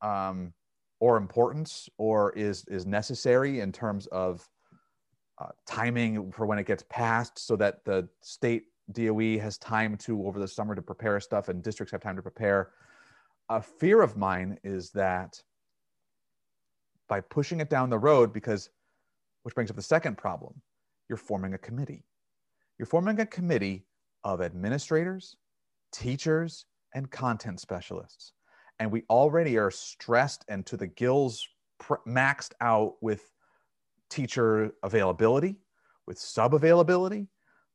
[0.02, 0.52] um,
[1.01, 4.49] or importance, or is is necessary in terms of
[5.39, 10.27] uh, timing for when it gets passed, so that the state DOE has time to
[10.27, 12.71] over the summer to prepare stuff and districts have time to prepare.
[13.51, 15.43] A fear of mine is that
[17.09, 18.71] by pushing it down the road because
[19.43, 20.61] which brings up the second problem
[21.09, 22.05] you're forming a committee
[22.79, 23.87] you're forming a committee
[24.25, 25.37] of administrators
[25.93, 28.35] teachers and content specialists
[28.79, 33.33] and we already are stressed and to the gills pr- maxed out with
[34.11, 35.57] teacher availability
[36.07, 37.29] with sub availability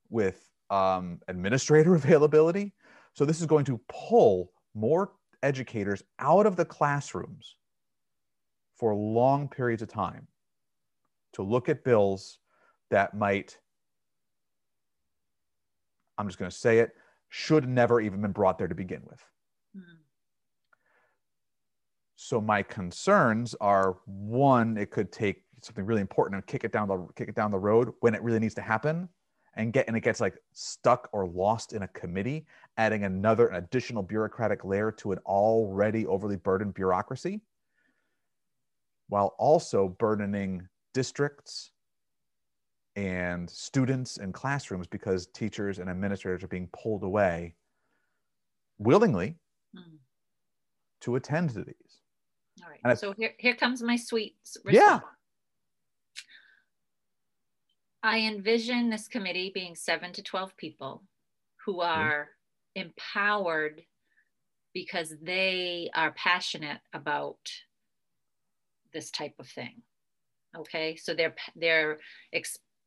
[0.09, 2.73] with um, administrator availability
[3.13, 5.11] so this is going to pull more
[5.43, 7.55] educators out of the classrooms
[8.77, 10.27] for long periods of time
[11.33, 12.39] to look at bills
[12.89, 13.57] that might,
[16.17, 16.91] I'm just going to say it,
[17.29, 19.23] should never even been brought there to begin with.
[19.75, 20.02] Mm.
[22.23, 26.87] So my concerns are one, it could take something really important and kick it down
[26.87, 29.09] the kick it down the road when it really needs to happen
[29.55, 32.45] and get and it gets like stuck or lost in a committee
[32.77, 37.41] adding another an additional bureaucratic layer to an already overly burdened bureaucracy
[39.09, 41.71] while also burdening districts
[42.95, 47.53] and students and classrooms because teachers and administrators are being pulled away
[48.77, 49.35] willingly
[49.75, 49.97] mm.
[51.01, 51.82] to attend to these.
[52.63, 52.97] All right.
[52.97, 54.75] so here, here comes my sweet response.
[54.75, 54.99] Yeah.
[58.01, 61.03] I envision this committee being seven to 12 people
[61.65, 62.29] who are
[62.77, 62.83] mm.
[62.83, 63.83] empowered
[64.73, 67.37] because they are passionate about
[68.93, 69.81] this type of thing
[70.55, 71.99] okay so they're they're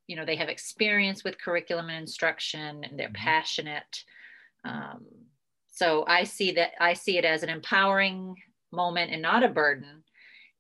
[0.07, 3.25] you know they have experience with curriculum and instruction and they're mm-hmm.
[3.25, 4.05] passionate
[4.65, 5.05] um,
[5.69, 8.35] so i see that i see it as an empowering
[8.73, 10.03] moment and not a burden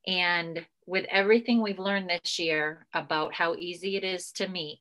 [0.06, 4.80] and with everything we've learned this year about how easy it is to meet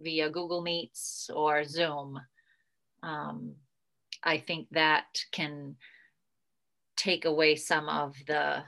[0.00, 2.18] via google meets or zoom
[3.02, 3.52] um,
[4.22, 5.76] i think that can
[6.96, 8.62] take away some of the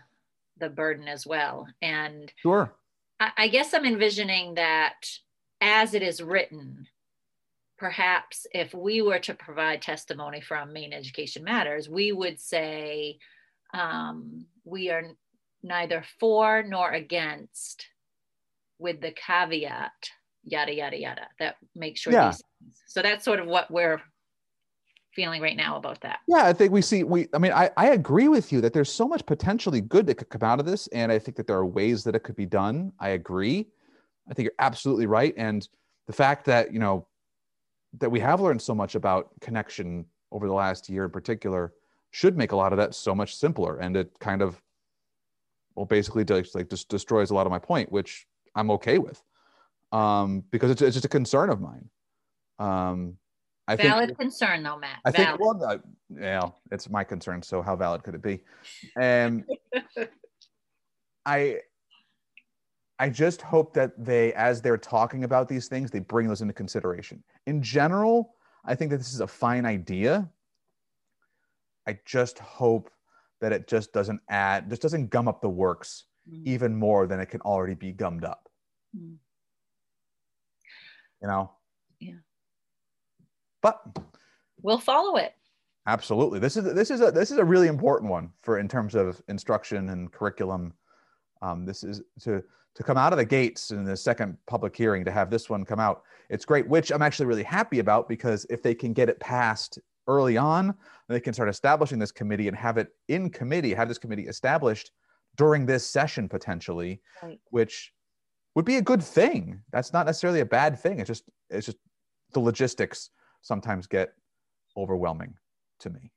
[0.59, 1.67] the burden as well.
[1.83, 2.75] And sure.
[3.21, 5.07] I, I guess I'm envisioning that
[5.61, 6.87] as it is written,
[7.79, 13.19] perhaps if we were to provide testimony from Maine Education Matters, we would say
[13.75, 15.03] um, we are
[15.63, 17.87] neither for nor against,
[18.79, 19.93] with the caveat,
[20.45, 21.29] yada yada yada.
[21.39, 22.13] That makes sure.
[22.13, 22.33] Yeah.
[22.87, 24.01] so that's sort of what we're
[25.15, 26.19] feeling right now about that.
[26.27, 28.93] Yeah, I think we see we I mean I, I agree with you that there's
[28.93, 30.87] so much potentially good that could come out of this.
[30.89, 32.93] And I think that there are ways that it could be done.
[32.99, 33.69] I agree.
[34.29, 35.35] I think you're absolutely right.
[35.37, 35.69] And
[36.07, 37.07] the fact that, you know,
[37.99, 41.73] that we have learned so much about connection over the last year in particular
[42.14, 43.79] should make a lot of that so much simpler.
[43.79, 44.62] And it kind of
[45.74, 48.24] well basically just like just destroys a lot of my point, which
[48.55, 49.20] I'm okay with.
[49.90, 51.88] Um, because it's, it's just a concern of mine.
[52.61, 53.16] Um,
[53.66, 55.00] I valid think, concern though, Matt.
[55.05, 55.40] I valid.
[55.40, 57.42] think well, uh, yeah, it's my concern.
[57.42, 58.40] So how valid could it be?
[58.96, 59.44] And
[61.27, 61.59] I,
[63.00, 66.55] I just hope that they, as they're talking about these things, they bring those into
[66.55, 67.24] consideration.
[67.48, 70.31] In general, I think that this is a fine idea.
[71.87, 72.90] I just hope
[73.40, 76.47] that it just doesn't add, just doesn't gum up the works mm.
[76.47, 78.49] even more than it can already be gummed up.
[78.97, 79.16] Mm.
[81.23, 81.51] You know?
[82.01, 82.14] Yeah
[83.64, 83.81] but
[84.61, 85.35] we'll follow it.
[85.87, 86.38] Absolutely.
[86.38, 89.20] This is this is a this is a really important one for in terms of
[89.29, 90.75] instruction and curriculum
[91.42, 92.42] Um, this is to
[92.75, 95.64] to come out of the gates in the second public hearing to have this one
[95.64, 96.03] come out.
[96.29, 99.79] It's great, which I'm actually really happy about because if they can get it passed
[100.07, 100.75] early on,
[101.09, 104.90] they can start establishing this committee and have it in committee, have this committee established
[105.37, 107.40] during this session potentially, right.
[107.51, 107.93] which
[108.55, 109.61] would be a good thing.
[109.73, 111.01] That's not necessarily a bad thing.
[111.01, 111.79] It's just it's just
[112.33, 113.11] the logistics
[113.43, 114.14] sometimes get
[114.77, 115.35] overwhelming
[115.81, 116.11] to me.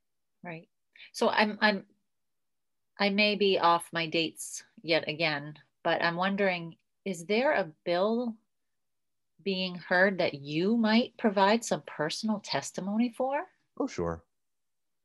[0.44, 0.68] Right.
[1.14, 1.86] So I'm I'm
[3.00, 8.36] I may be off my dates yet again, but I'm wondering is there a bill
[9.44, 13.44] being heard that you might provide some personal testimony for?
[13.80, 14.24] Oh, sure.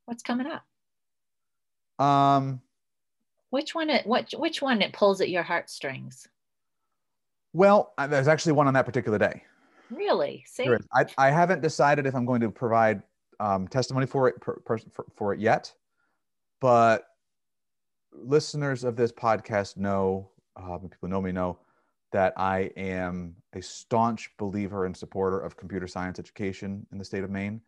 [0.06, 0.64] What's coming up?
[2.04, 2.60] Um
[3.50, 6.26] which one it what which one it pulls at your heartstrings?
[7.52, 9.42] Well, there's actually one on that particular day.
[9.90, 10.42] Really?
[10.46, 10.74] See?
[10.94, 13.02] I, I haven't decided if I'm going to provide
[13.40, 15.70] um, testimony for it per, per, for, for it yet,
[16.60, 17.08] but
[18.14, 21.58] listeners of this podcast know, uh, people know me know
[22.12, 27.24] that I am a staunch believer and supporter of computer science education in the state
[27.24, 27.60] of Maine.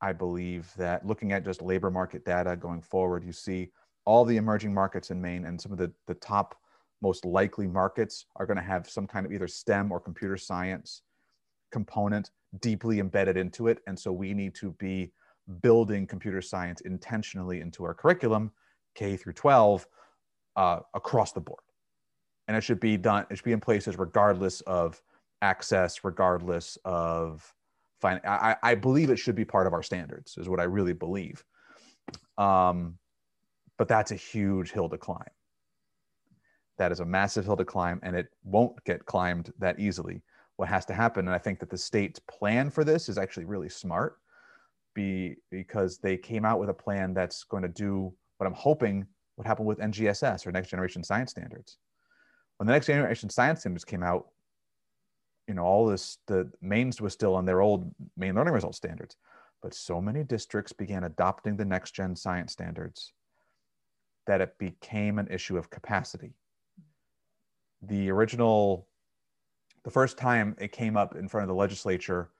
[0.00, 3.70] I believe that looking at just labor market data going forward, you see
[4.04, 6.56] all the emerging markets in Maine and some of the, the top
[7.02, 11.02] most likely markets are going to have some kind of either STEM or computer science
[11.72, 12.30] component
[12.60, 13.80] deeply embedded into it.
[13.86, 15.12] And so we need to be
[15.60, 18.52] building computer science intentionally into our curriculum,
[18.94, 19.86] K through 12,
[20.56, 21.60] uh, across the board.
[22.48, 25.02] And it should be done, it should be in places regardless of
[25.42, 27.52] access, regardless of
[28.04, 31.44] I, I believe it should be part of our standards, is what I really believe.
[32.38, 32.98] Um,
[33.78, 35.22] but that's a huge hill to climb.
[36.78, 40.22] That is a massive hill to climb, and it won't get climbed that easily
[40.56, 41.26] what has to happen.
[41.26, 44.16] And I think that the state's plan for this is actually really smart
[44.94, 49.06] be, because they came out with a plan that's going to do what I'm hoping
[49.36, 51.78] would happen with NGSS or Next Generation Science Standards.
[52.56, 54.28] When the Next Generation Science Standards came out,
[55.48, 59.16] you know, all this, the mains was still on their old Maine learning results standards,
[59.62, 63.12] but so many districts began adopting the Next Gen Science Standards
[64.26, 66.34] that it became an issue of capacity.
[67.82, 68.88] The original
[69.86, 72.30] the first time it came up in front of the legislature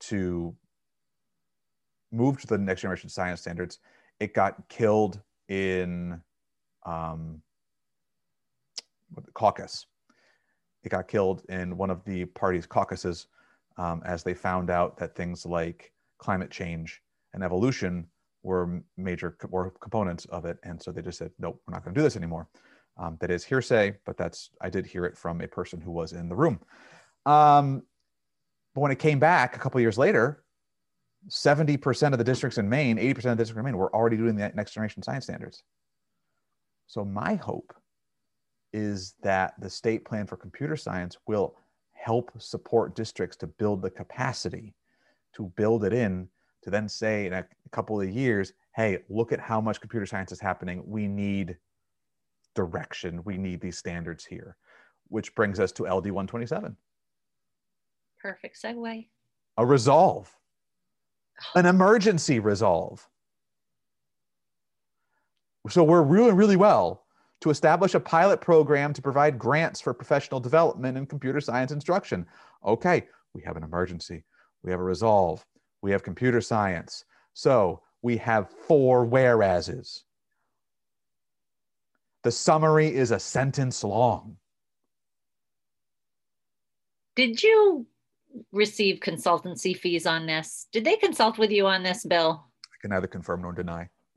[0.00, 0.54] to
[2.12, 3.78] move to the next generation science standards,
[4.20, 5.18] it got killed
[5.48, 6.20] in
[6.84, 7.40] um,
[9.32, 9.86] caucus.
[10.82, 13.26] It got killed in one of the party's caucuses
[13.76, 17.02] um, as they found out that things like climate change
[17.34, 18.06] and evolution
[18.42, 21.94] were major were components of it, and so they just said, "Nope, we're not going
[21.94, 22.48] to do this anymore."
[22.96, 26.12] Um, that is hearsay, but that's I did hear it from a person who was
[26.12, 26.60] in the room.
[27.26, 27.82] Um,
[28.74, 30.44] but when it came back a couple years later,
[31.28, 34.36] 70% of the districts in Maine, 80% of the districts in Maine were already doing
[34.36, 35.62] the next generation science standards.
[36.86, 37.74] So my hope
[38.72, 41.56] is that the state plan for computer science will
[41.92, 44.74] help support districts to build the capacity
[45.34, 46.28] to build it in
[46.62, 50.32] to then say in a couple of years, hey, look at how much computer science
[50.32, 50.82] is happening.
[50.86, 51.56] We need
[52.54, 53.22] direction.
[53.24, 54.56] We need these standards here,
[55.08, 56.76] which brings us to LD 127.
[58.20, 59.06] Perfect segue.
[59.56, 60.34] A resolve,
[61.40, 61.58] oh.
[61.58, 63.06] an emergency resolve.
[65.68, 67.04] So we're really, really well
[67.40, 72.26] to establish a pilot program to provide grants for professional development in computer science instruction.
[72.64, 74.24] Okay, we have an emergency,
[74.62, 75.44] we have a resolve,
[75.82, 77.04] we have computer science.
[77.32, 80.04] So we have four whereases.
[82.22, 84.36] The summary is a sentence long.
[87.16, 87.86] Did you
[88.52, 90.68] receive consultancy fees on this.
[90.72, 92.44] Did they consult with you on this, Bill?
[92.64, 93.88] I can neither confirm nor deny.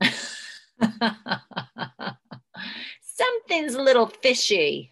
[3.14, 4.90] Something's a little fishy.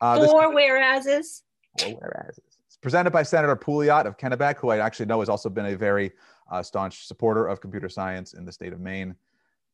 [0.00, 1.42] Uh, Four this, whereases.
[1.78, 2.58] Four whereases.
[2.66, 5.76] It's presented by Senator Pouliot of Kennebec, who I actually know has also been a
[5.76, 6.10] very
[6.50, 9.14] uh, staunch supporter of computer science in the state of Maine.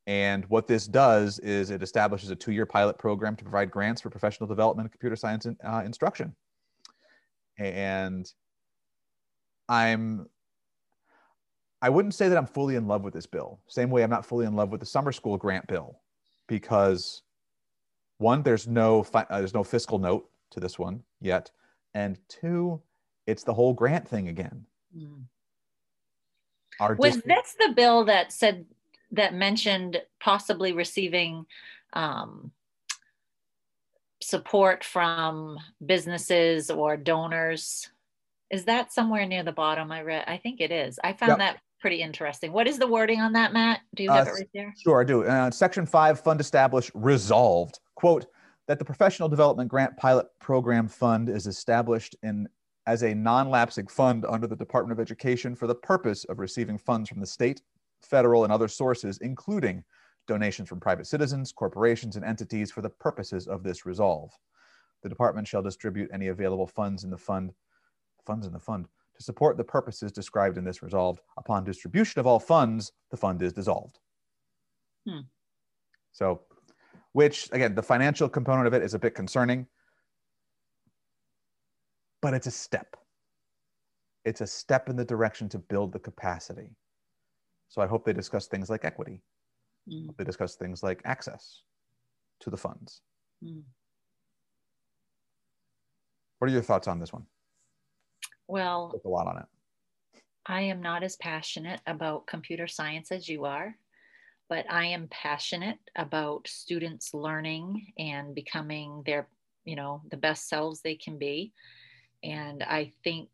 [0.05, 4.09] And what this does is it establishes a two-year pilot program to provide grants for
[4.09, 6.35] professional development in computer science in, uh, instruction.
[7.57, 8.31] And
[9.67, 10.27] I'm
[11.81, 13.59] I wouldn't say that I'm fully in love with this bill.
[13.67, 15.99] Same way I'm not fully in love with the summer school grant bill
[16.47, 17.21] because
[18.19, 21.49] one there's no fi- uh, there's no fiscal note to this one yet
[21.93, 22.81] and two
[23.25, 24.65] it's the whole grant thing again.
[24.95, 25.23] Mm.
[26.79, 28.65] Our was district- this the bill that said
[29.11, 31.45] that mentioned possibly receiving
[31.93, 32.51] um,
[34.21, 37.89] support from businesses or donors
[38.49, 39.91] is that somewhere near the bottom?
[39.91, 40.23] I read.
[40.27, 40.99] I think it is.
[41.03, 41.37] I found yep.
[41.39, 42.51] that pretty interesting.
[42.51, 43.81] What is the wording on that, Matt?
[43.95, 44.73] Do you have uh, it right there?
[44.81, 45.23] Sure, I do.
[45.23, 47.79] Uh, section five, fund established, resolved.
[47.99, 48.27] Quote,
[48.69, 52.47] that the Professional Development Grant Pilot Program Fund is established in
[52.87, 57.09] as a non-lapsing fund under the Department of Education for the purpose of receiving funds
[57.09, 57.61] from the state,
[58.01, 59.83] federal, and other sources, including
[60.29, 64.31] donations from private citizens, corporations, and entities for the purposes of this resolve.
[65.03, 67.51] The department shall distribute any available funds in the fund,
[68.25, 68.85] funds in the fund,
[69.17, 71.19] to support the purposes described in this resolve.
[71.37, 73.99] Upon distribution of all funds, the fund is dissolved.
[75.05, 75.23] Hmm.
[76.13, 76.41] So,
[77.19, 79.67] which again, the financial component of it is a bit concerning
[82.21, 82.95] but it's a step.
[84.25, 86.69] It's a step in the direction to build the capacity.
[87.69, 89.21] So I hope they discuss things like equity.
[89.91, 90.15] Mm.
[90.17, 91.63] They discuss things like access
[92.41, 93.01] to the funds.
[93.43, 93.63] Mm.
[96.39, 97.25] What are your thoughts on this one?
[98.47, 100.21] Well, There's a lot on it.
[100.45, 103.77] I am not as passionate about computer science as you are,
[104.49, 109.27] but I am passionate about students learning and becoming their,
[109.63, 111.53] you know, the best selves they can be
[112.23, 113.29] and I think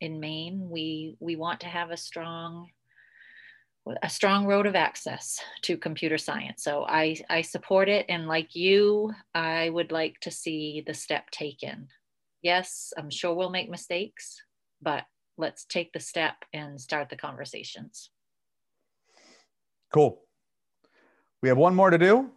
[0.00, 2.68] in Maine we we want to have a strong
[4.02, 6.64] a strong road of access to computer science.
[6.64, 11.30] So I I support it and like you I would like to see the step
[11.30, 11.88] taken.
[12.42, 14.42] Yes, I'm sure we'll make mistakes,
[14.80, 15.04] but
[15.36, 18.10] let's take the step and start the conversations.
[19.92, 20.23] Cool.
[21.44, 22.30] We have one more to do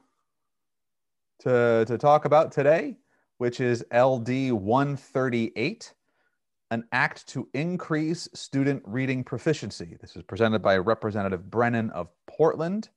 [1.39, 2.97] to, to talk about today
[3.38, 5.93] which is LD 138,
[6.72, 9.95] an act to increase student reading proficiency.
[10.01, 12.89] This is presented by Representative Brennan of Portland.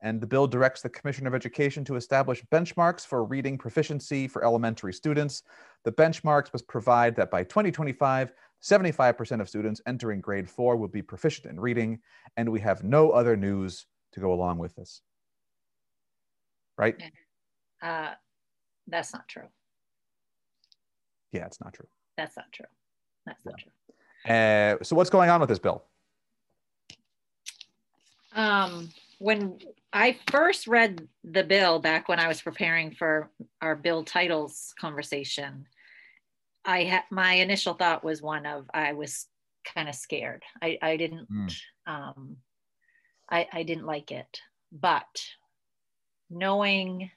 [0.00, 4.42] And the bill directs the Commissioner of Education to establish benchmarks for reading proficiency for
[4.46, 5.42] elementary students.
[5.84, 8.32] The benchmarks must provide that by 2025,
[8.62, 12.00] 75% of students entering grade four will be proficient in reading,
[12.38, 15.02] and we have no other news to go along with this.
[16.82, 16.96] Right?
[17.80, 18.14] Uh,
[18.88, 19.46] that's not true.
[21.30, 21.86] Yeah, it's not true.
[22.16, 22.66] That's not true.
[23.24, 24.34] That's not true.
[24.34, 25.84] Uh, so what's going on with this bill?
[28.34, 29.58] Um, when
[29.92, 33.30] I first read the bill back when I was preparing for
[33.60, 35.66] our bill titles conversation,
[36.64, 39.26] I had my initial thought was one of I was
[39.64, 40.42] kind of scared.
[40.60, 41.56] I, I didn't mm.
[41.86, 42.38] um,
[43.30, 44.40] I, I didn't like it,
[44.72, 45.24] but
[46.32, 47.10] knowing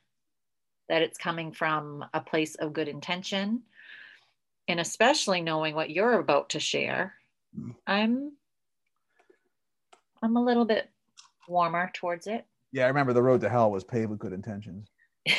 [0.90, 3.64] that it's coming from a place of good intention
[4.68, 7.14] and especially knowing what you're about to share
[7.58, 7.74] mm.
[7.88, 8.32] i'm
[10.22, 10.90] i'm a little bit
[11.48, 12.46] warmer towards it.
[12.72, 14.88] Yeah i remember the road to hell was paved with good intentions.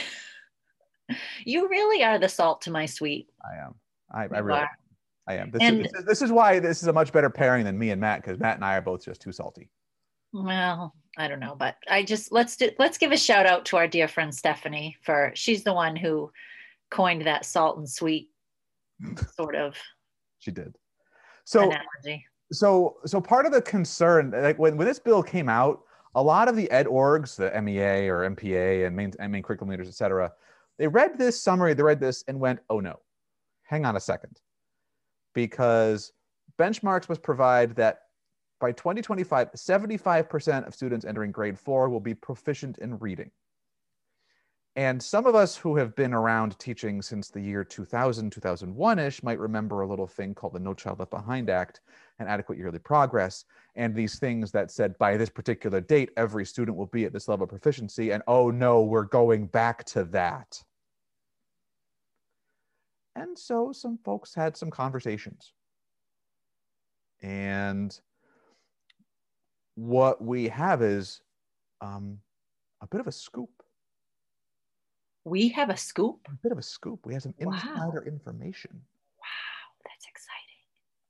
[1.45, 3.29] You really are the salt to my sweet.
[3.45, 3.74] I am.
[4.12, 4.70] I, I really are.
[5.29, 5.51] i am.
[5.51, 7.79] This, and, is, this, is, this is why this is a much better pairing than
[7.79, 9.70] me and matt because matt and i are both just too salty
[10.45, 13.76] well i don't know but i just let's do let's give a shout out to
[13.76, 16.30] our dear friend stephanie for she's the one who
[16.91, 18.30] coined that salt and sweet
[19.34, 19.76] sort of.
[20.39, 20.76] she did.
[21.45, 22.24] So analogy.
[22.53, 25.80] So so part of the concern, like when, when this bill came out,
[26.14, 29.70] a lot of the ed orgs, the MEA or MPA and Maine, and Maine curriculum
[29.70, 30.32] leaders, et cetera,
[30.78, 33.01] they read this summary, they read this and went, oh no,
[33.64, 34.41] hang on a second.
[35.34, 36.12] Because
[36.59, 38.03] benchmarks must provide that
[38.61, 43.30] by 2025, 75% of students entering grade four will be proficient in reading.
[44.76, 49.22] And some of us who have been around teaching since the year 2000, 2001 ish
[49.22, 51.80] might remember a little thing called the No Child Left Behind Act
[52.18, 53.46] and adequate yearly progress.
[53.74, 57.26] And these things that said by this particular date, every student will be at this
[57.26, 58.11] level of proficiency.
[58.11, 60.62] And oh no, we're going back to that.
[63.14, 65.54] And so some folks had some conversations.
[67.22, 67.98] And
[69.77, 71.20] what we have is
[71.81, 72.18] um,
[72.83, 73.51] a bit of a scoop
[75.27, 76.20] we have a scoop.
[76.29, 77.05] A bit of a scoop.
[77.05, 78.07] We have some insider wow.
[78.07, 78.70] information.
[79.20, 80.47] Wow, that's exciting.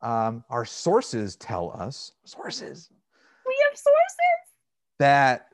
[0.01, 2.89] Um, our sources tell us sources.
[3.47, 4.57] We have sources
[4.99, 5.49] that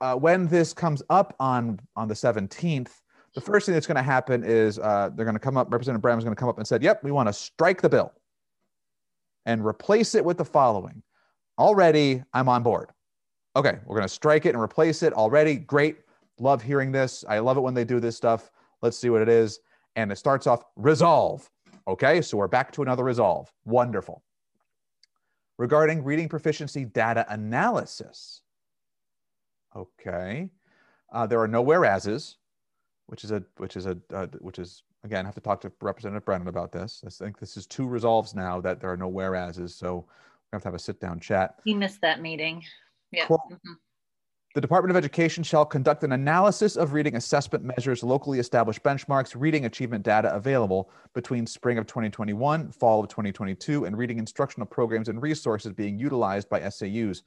[0.00, 3.00] uh, when this comes up on on the seventeenth,
[3.36, 5.72] the first thing that's going to happen is uh, they're going to come up.
[5.72, 8.12] Representative is going to come up and said, "Yep, we want to strike the bill
[9.46, 11.00] and replace it with the following."
[11.60, 12.90] Already, I'm on board.
[13.54, 15.12] Okay, we're going to strike it and replace it.
[15.12, 15.98] Already, great
[16.40, 17.22] Love hearing this.
[17.28, 18.50] I love it when they do this stuff.
[18.80, 19.60] Let's see what it is.
[19.94, 21.48] And it starts off resolve.
[21.86, 23.52] Okay, so we're back to another resolve.
[23.66, 24.22] Wonderful.
[25.58, 28.40] Regarding reading proficiency data analysis.
[29.76, 30.48] Okay,
[31.12, 32.38] uh, there are no whereases,
[33.06, 35.72] which is a which is a uh, which is again I have to talk to
[35.80, 37.04] Representative Brennan about this.
[37.06, 40.06] I think this is two resolves now that there are no whereases, so
[40.52, 41.56] have to have a sit down chat.
[41.64, 42.64] He missed that meeting.
[43.12, 43.26] Yeah.
[43.26, 43.42] Cool.
[43.52, 43.72] Mm-hmm.
[44.52, 49.36] The Department of Education shall conduct an analysis of reading assessment measures, locally established benchmarks,
[49.38, 55.08] reading achievement data available between spring of 2021, fall of 2022, and reading instructional programs
[55.08, 57.22] and resources being utilized by SAUs.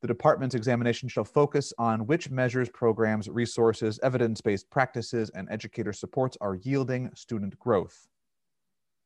[0.00, 5.92] The department's examination shall focus on which measures, programs, resources, evidence based practices, and educator
[5.92, 8.06] supports are yielding student growth.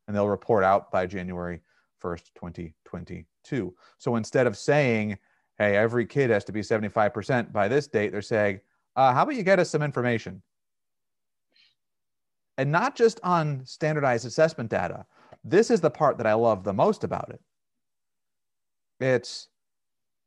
[0.07, 1.63] And they'll report out by January
[2.03, 3.75] 1st, 2022.
[3.99, 5.19] So instead of saying,
[5.59, 8.61] hey, every kid has to be 75% by this date, they're saying,
[8.97, 10.43] uh, how about you get us some information?
[12.57, 15.07] And not just on standardized assessment data.
[15.45, 17.41] This is the part that I love the most about it.
[19.01, 19.49] It's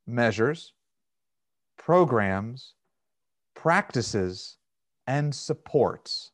[0.06, 0.72] measures,
[1.76, 2.74] programs,
[3.54, 4.56] practices,
[5.06, 6.30] and supports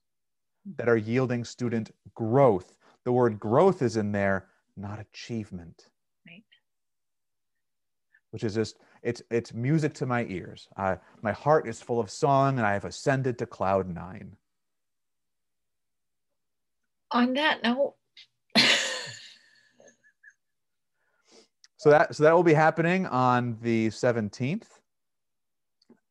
[0.76, 2.74] that are yielding student growth.
[3.04, 4.48] The word growth is in there,
[4.78, 5.86] not achievement.
[6.26, 6.44] Right.
[8.30, 10.68] Which is just it's it's music to my ears.
[10.76, 14.36] I, my heart is full of song, and I have ascended to cloud nine.
[17.10, 17.94] On that note,
[21.76, 24.80] so that so that will be happening on the seventeenth.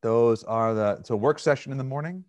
[0.02, 2.24] Those are the it's a work session in the morning,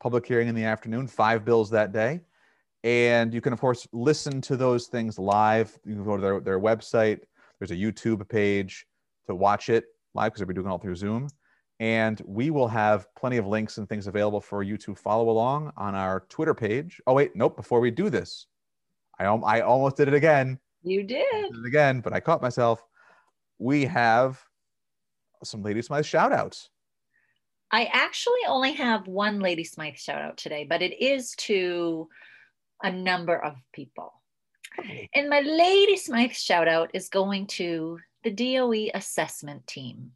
[0.00, 1.06] public hearing in the afternoon.
[1.08, 2.20] Five bills that day,
[2.84, 5.76] and you can of course listen to those things live.
[5.84, 7.20] You can go to their their website.
[7.58, 8.86] There's a YouTube page
[9.26, 11.28] to watch it live because we're doing it all through Zoom.
[11.80, 15.72] And we will have plenty of links and things available for you to follow along
[15.76, 17.00] on our Twitter page.
[17.06, 17.56] Oh, wait, nope.
[17.56, 18.46] Before we do this,
[19.18, 20.60] I, I almost did it again.
[20.82, 21.52] You did.
[21.52, 22.84] did again, but I caught myself.
[23.58, 24.40] We have
[25.42, 26.70] some Lady Smythe shout outs.
[27.72, 32.08] I actually only have one Lady Smythe shout out today, but it is to
[32.84, 34.12] a number of people.
[35.14, 40.12] And my Lady Smythe shout out is going to the DOE assessment team.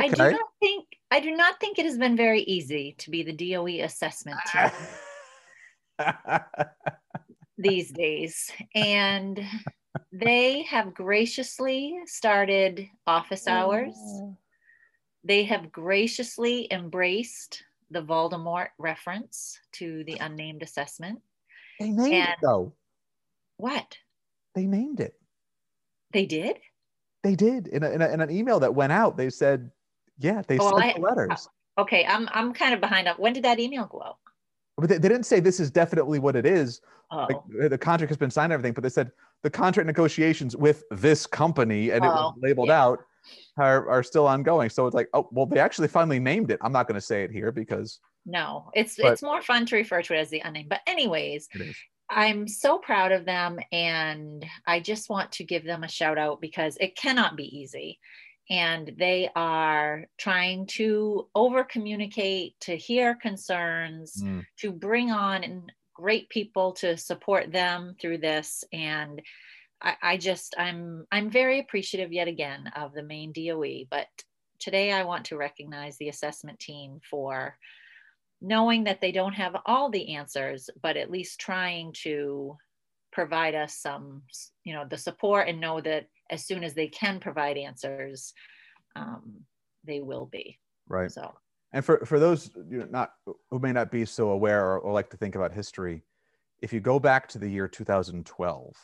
[0.00, 0.10] Okay.
[0.10, 3.22] I do not think I do not think it has been very easy to be
[3.22, 4.70] the DOE assessment team
[7.58, 8.50] these days.
[8.74, 9.42] And
[10.12, 13.94] they have graciously started office hours.
[13.96, 14.36] Oh.
[15.24, 21.20] They have graciously embraced the Voldemort reference to the unnamed assessment.
[21.80, 22.74] They named and it though.
[23.56, 23.96] What?
[24.54, 25.14] They named it.
[26.12, 26.58] They did?
[27.22, 29.16] They did in, a, in, a, in an email that went out.
[29.16, 29.70] They said,
[30.18, 31.48] yeah, they oh, sent I, the letters.
[31.76, 33.18] Uh, okay, I'm I'm kind of behind up.
[33.18, 34.18] When did that email go out?
[34.76, 36.80] But they, they didn't say this is definitely what it is.
[37.10, 37.26] Oh.
[37.28, 38.72] Like, the contract has been signed, and everything.
[38.72, 39.10] But they said
[39.42, 42.82] the contract negotiations with this company, and oh, it was oh, labeled yeah.
[42.82, 42.98] out,
[43.56, 44.70] are are still ongoing.
[44.70, 46.58] So it's like, oh, well, they actually finally named it.
[46.62, 49.76] I'm not going to say it here because no, it's but, it's more fun to
[49.76, 50.68] refer to it as the unnamed.
[50.68, 51.48] But anyways,
[52.10, 56.40] I'm so proud of them and I just want to give them a shout out
[56.40, 57.98] because it cannot be easy.
[58.50, 64.44] And they are trying to over communicate, to hear concerns, mm.
[64.58, 68.64] to bring on great people to support them through this.
[68.72, 69.22] And
[69.80, 73.86] I, I just, I'm, I'm very appreciative yet again of the Maine DOE.
[73.88, 74.08] But
[74.58, 77.56] today I want to recognize the assessment team for
[78.40, 82.56] knowing that they don't have all the answers, but at least trying to
[83.12, 84.22] provide us some,
[84.64, 88.32] you know, the support and know that as soon as they can provide answers,
[88.96, 89.34] um,
[89.84, 90.58] they will be.
[90.88, 91.10] Right.
[91.10, 91.34] So,
[91.72, 93.12] and for, for those you know, not
[93.50, 96.02] who may not be so aware or, or like to think about history,
[96.62, 98.74] if you go back to the year 2012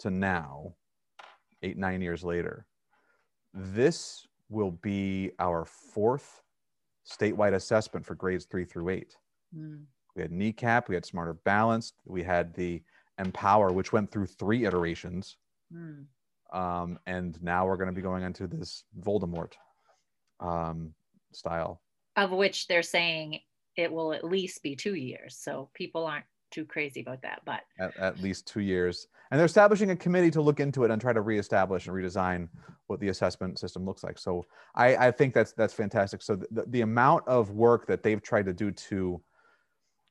[0.00, 0.74] to now,
[1.62, 2.66] eight, nine years later,
[3.54, 6.41] this will be our fourth
[7.10, 9.16] statewide assessment for grades three through eight.
[9.56, 9.84] Mm.
[10.14, 12.82] We had NECAP, we had Smarter Balanced, we had the
[13.18, 15.36] Empower, which went through three iterations.
[15.72, 16.06] Mm.
[16.52, 19.52] Um, and now we're going to be going into this Voldemort
[20.40, 20.94] um,
[21.32, 21.80] style.
[22.16, 23.40] Of which they're saying
[23.76, 25.38] it will at least be two years.
[25.40, 29.08] So people aren't too crazy about that, but at, at, least two years.
[29.30, 32.48] And they're establishing a committee to look into it and try to reestablish and redesign
[32.86, 34.18] what the assessment system looks like.
[34.18, 34.44] So
[34.74, 36.22] I, I think that's that's fantastic.
[36.22, 39.20] So the, the amount of work that they've tried to do to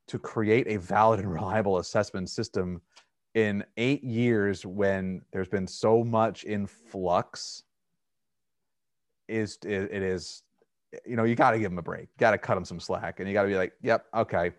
[0.07, 2.81] to create a valid and reliable assessment system
[3.35, 7.63] in eight years when there's been so much in flux
[9.29, 10.43] is it, it is
[11.05, 13.19] you know you got to give them a break got to cut them some slack
[13.19, 14.51] and you got to be like yep okay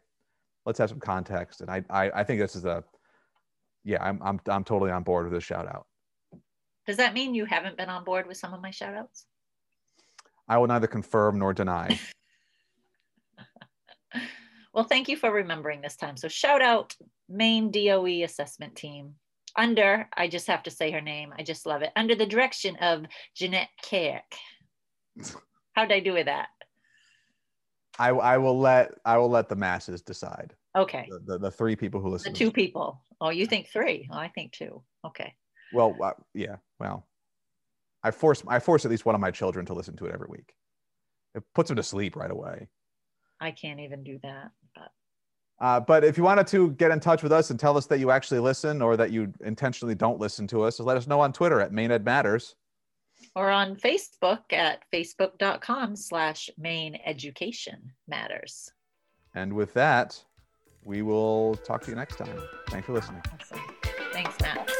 [0.67, 1.61] let's have some context.
[1.61, 2.85] And I, I, I think this is a,
[3.85, 5.87] yeah, I'm, I'm, I'm totally on board with this shout out.
[6.87, 9.27] Does that mean you haven't been on board with some of my shout outs?
[10.49, 11.99] I will neither confirm nor deny.
[14.75, 16.17] well, thank you for remembering this time.
[16.17, 16.97] So shout out
[17.29, 19.15] Maine DOE assessment team
[19.57, 21.33] under, I just have to say her name.
[21.39, 21.93] I just love it.
[21.97, 23.05] Under the direction of
[23.35, 24.23] Janette Kirk.
[25.73, 26.49] How'd I do with that?
[27.99, 30.55] I, I will let I will let the masses decide.
[30.77, 31.07] Okay.
[31.09, 32.33] The, the, the three people who listen.
[32.33, 33.03] to two people.
[33.21, 34.09] Oh, you think three?
[34.11, 34.83] Oh, I think two.
[35.07, 35.35] Okay.
[35.73, 36.57] Well, uh, yeah.
[36.81, 37.07] Well,
[38.03, 40.29] I force I force at least one of my children to listen to it every
[40.29, 40.55] week.
[41.35, 42.69] It puts them to sleep right away.
[43.41, 44.51] I can't even do that.
[44.75, 44.91] But
[45.61, 47.99] Uh, but if you wanted to get in touch with us and tell us that
[47.99, 51.33] you actually listen or that you intentionally don't listen to us, let us know on
[51.33, 52.57] Twitter at Maine Ed Matters.
[53.35, 58.71] Or on Facebook at facebook.com slash maine education matters.
[59.35, 60.23] And with that,
[60.85, 62.39] we will talk to you next time.
[62.69, 63.23] Thanks for listening.
[63.33, 63.61] Awesome.
[64.13, 64.72] Thanks, Matt.